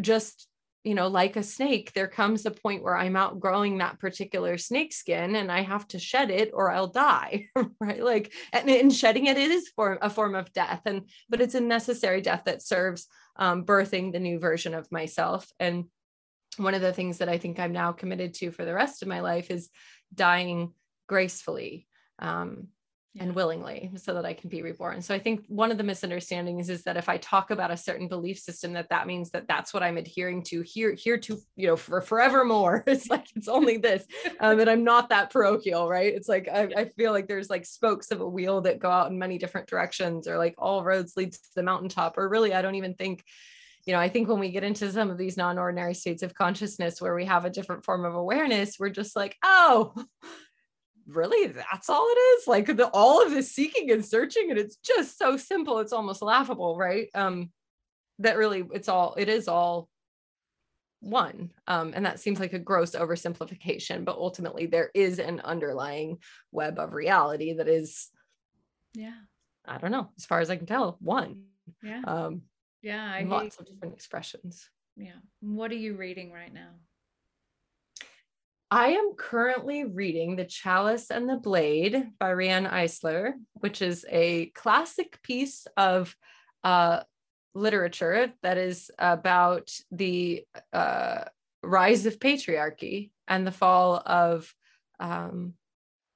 [0.01, 0.47] just
[0.83, 4.93] you know like a snake there comes a point where i'm outgrowing that particular snake
[4.93, 7.45] skin and i have to shed it or i'll die
[7.81, 8.03] right?
[8.03, 10.81] Like and in shedding it it is for a form of death.
[10.85, 15.49] And but it's a necessary death that serves um, birthing the new version of myself.
[15.59, 15.85] And
[16.57, 19.07] one of the things that i think i'm now committed to for the rest of
[19.07, 19.69] my life is
[20.13, 20.73] dying
[21.07, 21.87] gracefully
[22.19, 22.67] um,
[23.13, 23.23] yeah.
[23.23, 25.01] and willingly so that I can be reborn.
[25.01, 28.07] So I think one of the misunderstandings is that if I talk about a certain
[28.07, 31.67] belief system, that that means that that's what I'm adhering to here, here to, you
[31.67, 32.83] know, for forevermore.
[32.99, 34.05] It's like, it's only this,
[34.39, 36.13] um, and I'm not that parochial, right?
[36.13, 39.09] It's like, I, I feel like there's like spokes of a wheel that go out
[39.09, 42.61] in many different directions or like all roads lead to the mountaintop, or really, I
[42.61, 43.23] don't even think
[43.85, 46.35] you know, I think when we get into some of these non ordinary states of
[46.35, 49.93] consciousness where we have a different form of awareness, we're just like, oh,
[51.09, 52.47] really that's all it is?
[52.47, 56.21] Like the all of this seeking and searching and it's just so simple it's almost
[56.21, 57.07] laughable right?
[57.15, 57.51] Um
[58.19, 59.89] that really it's all it is all
[61.01, 61.51] one.
[61.67, 66.17] Um and that seems like a gross oversimplification but ultimately there is an underlying
[66.51, 68.09] web of reality that is
[68.93, 69.13] yeah.
[69.65, 71.43] I don't know as far as i can tell one.
[71.83, 72.01] Yeah.
[72.05, 72.43] Um
[72.81, 73.59] yeah I lots hate...
[73.59, 74.69] of different expressions.
[74.95, 75.19] Yeah.
[75.41, 76.71] What are you reading right now
[78.71, 84.47] I am currently reading The Chalice and the Blade by Riane Eisler, which is a
[84.47, 86.15] classic piece of
[86.63, 87.01] uh,
[87.55, 91.23] literature that is about the uh,
[91.63, 94.53] rise of patriarchy and the fall of
[94.99, 95.55] um,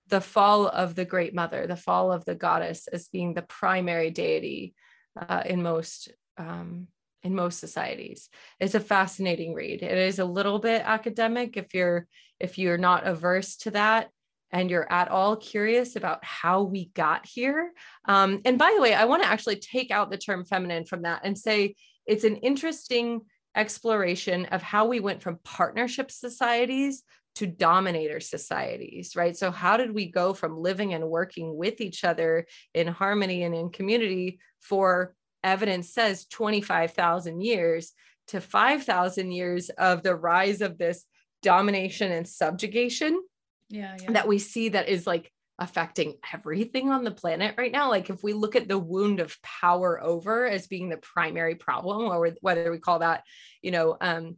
[0.09, 4.11] the fall of the Great Mother, the fall of the goddess as being the primary
[4.11, 4.75] deity
[5.19, 6.87] uh, in most um,
[7.23, 8.29] in most societies.
[8.59, 9.81] It's a fascinating read.
[9.81, 12.07] It is a little bit academic if you're
[12.39, 14.09] if you're not averse to that
[14.51, 17.71] and you're at all curious about how we got here.
[18.05, 21.03] Um, and by the way, I want to actually take out the term feminine from
[21.03, 23.21] that and say it's an interesting
[23.55, 27.03] exploration of how we went from partnership societies
[27.35, 29.35] to dominator societies, right?
[29.35, 33.55] So, how did we go from living and working with each other in harmony and
[33.55, 37.93] in community for evidence says 25,000 years
[38.27, 41.05] to 5,000 years of the rise of this
[41.41, 43.21] domination and subjugation
[43.69, 47.89] yeah, yeah, that we see that is like affecting everything on the planet right now.
[47.89, 52.03] Like if we look at the wound of power over as being the primary problem
[52.03, 53.23] or whether we call that
[53.61, 54.37] you know um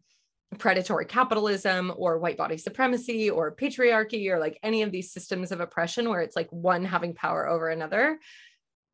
[0.58, 5.60] predatory capitalism or white body supremacy or patriarchy or like any of these systems of
[5.60, 8.20] oppression where it's like one having power over another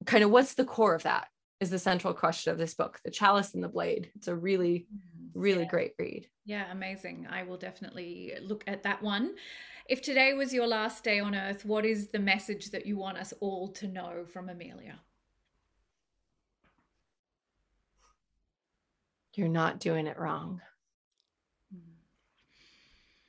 [0.05, 1.28] kind of what's the core of that
[1.62, 4.88] is the central question of this book the chalice and the blade it's a really
[4.93, 5.39] mm-hmm.
[5.39, 5.70] really yeah.
[5.70, 9.34] great read yeah amazing i will definitely look at that one
[9.88, 13.18] if today was your last day on earth what is the message that you want
[13.18, 14.99] us all to know from amelia
[19.36, 20.59] you're not doing it wrong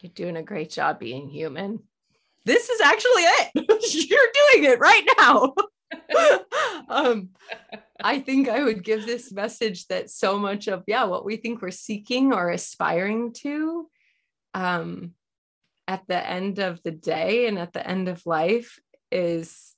[0.02, 1.78] you're doing a great job being human.
[2.44, 3.50] This is actually it.
[4.10, 5.54] You're doing it right now.
[6.88, 7.30] um,
[8.02, 11.62] I think I would give this message that so much of, yeah, what we think
[11.62, 13.88] we're seeking or aspiring to
[14.54, 15.12] um,
[15.86, 18.78] at the end of the day and at the end of life
[19.10, 19.74] is,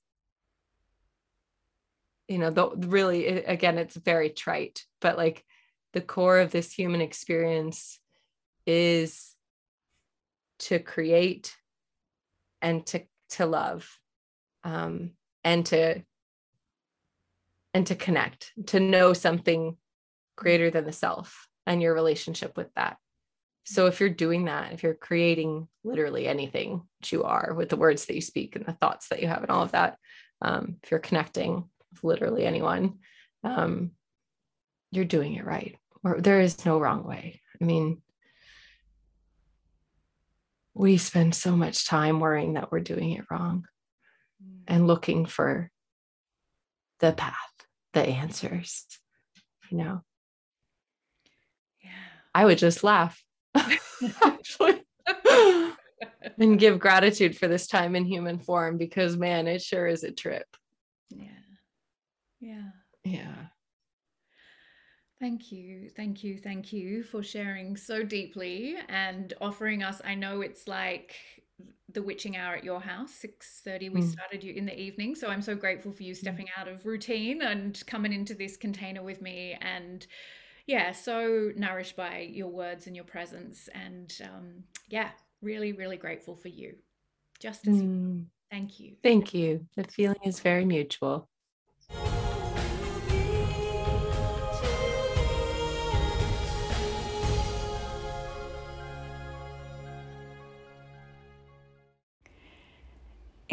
[2.28, 5.44] you know, the, really, again, it's very trite, but like
[5.92, 7.98] the core of this human experience
[8.66, 9.32] is
[10.58, 11.54] to create
[12.62, 13.98] and to to love
[14.62, 15.10] um,
[15.42, 16.02] and to
[17.74, 19.76] and to connect to know something
[20.36, 22.96] greater than the self and your relationship with that.
[23.64, 27.76] So if you're doing that if you're creating literally anything that you are with the
[27.76, 29.98] words that you speak and the thoughts that you have and all of that
[30.40, 32.98] um, if you're connecting with literally anyone
[33.42, 33.90] um,
[34.90, 35.76] you're doing it right.
[36.02, 37.40] Or there is no wrong way.
[37.60, 38.02] I mean
[40.74, 43.66] we spend so much time worrying that we're doing it wrong
[44.66, 45.70] and looking for
[46.98, 47.53] the path,
[47.94, 48.86] the answers,
[49.70, 50.02] you know.
[51.82, 51.90] Yeah.
[52.34, 53.22] I would just laugh
[54.22, 54.82] actually
[56.38, 60.10] and give gratitude for this time in human form because man, it sure is a
[60.10, 60.46] trip.
[61.10, 61.28] Yeah.
[62.40, 62.70] Yeah.
[63.04, 63.34] Yeah.
[65.20, 65.90] Thank you.
[65.96, 66.38] Thank you.
[66.38, 70.02] Thank you for sharing so deeply and offering us.
[70.04, 71.14] I know it's like
[71.94, 74.12] the witching hour at your house 6.30 we mm.
[74.12, 75.14] started you in the evening.
[75.14, 76.16] So i'm so grateful for you mm.
[76.16, 80.06] stepping out of routine and coming into this container with me and
[80.66, 83.68] yeah so nourished by your words and your presence.
[83.74, 86.74] And um, yeah really really grateful for you.
[87.38, 87.82] Just as mm.
[87.82, 88.96] you thank you.
[89.02, 89.66] Thank you.
[89.76, 91.28] The feeling is very mutual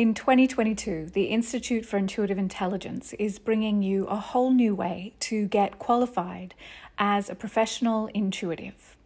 [0.02, 5.46] In 2022, the Institute for Intuitive Intelligence is bringing you a whole new way to
[5.46, 6.56] get qualified
[6.98, 8.98] as a professional intuitive.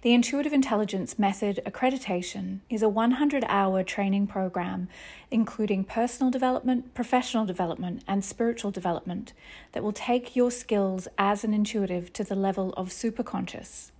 [0.00, 4.88] The Intuitive Intelligence Method Accreditation is a 100 hour training program
[5.30, 9.34] including personal development, professional development, and spiritual development
[9.72, 13.90] that will take your skills as an intuitive to the level of superconscious.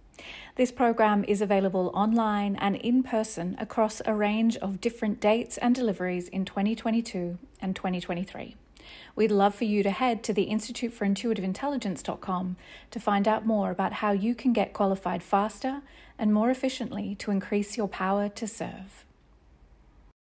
[0.61, 5.75] This program is available online and in person across a range of different dates and
[5.75, 8.57] deliveries in 2022 and 2023.
[9.17, 12.59] We'd love for you to head to the Institute for Intuitive Intelligence.com
[12.91, 15.81] to find out more about how you can get qualified faster
[16.19, 19.07] and more efficiently to increase your power to serve.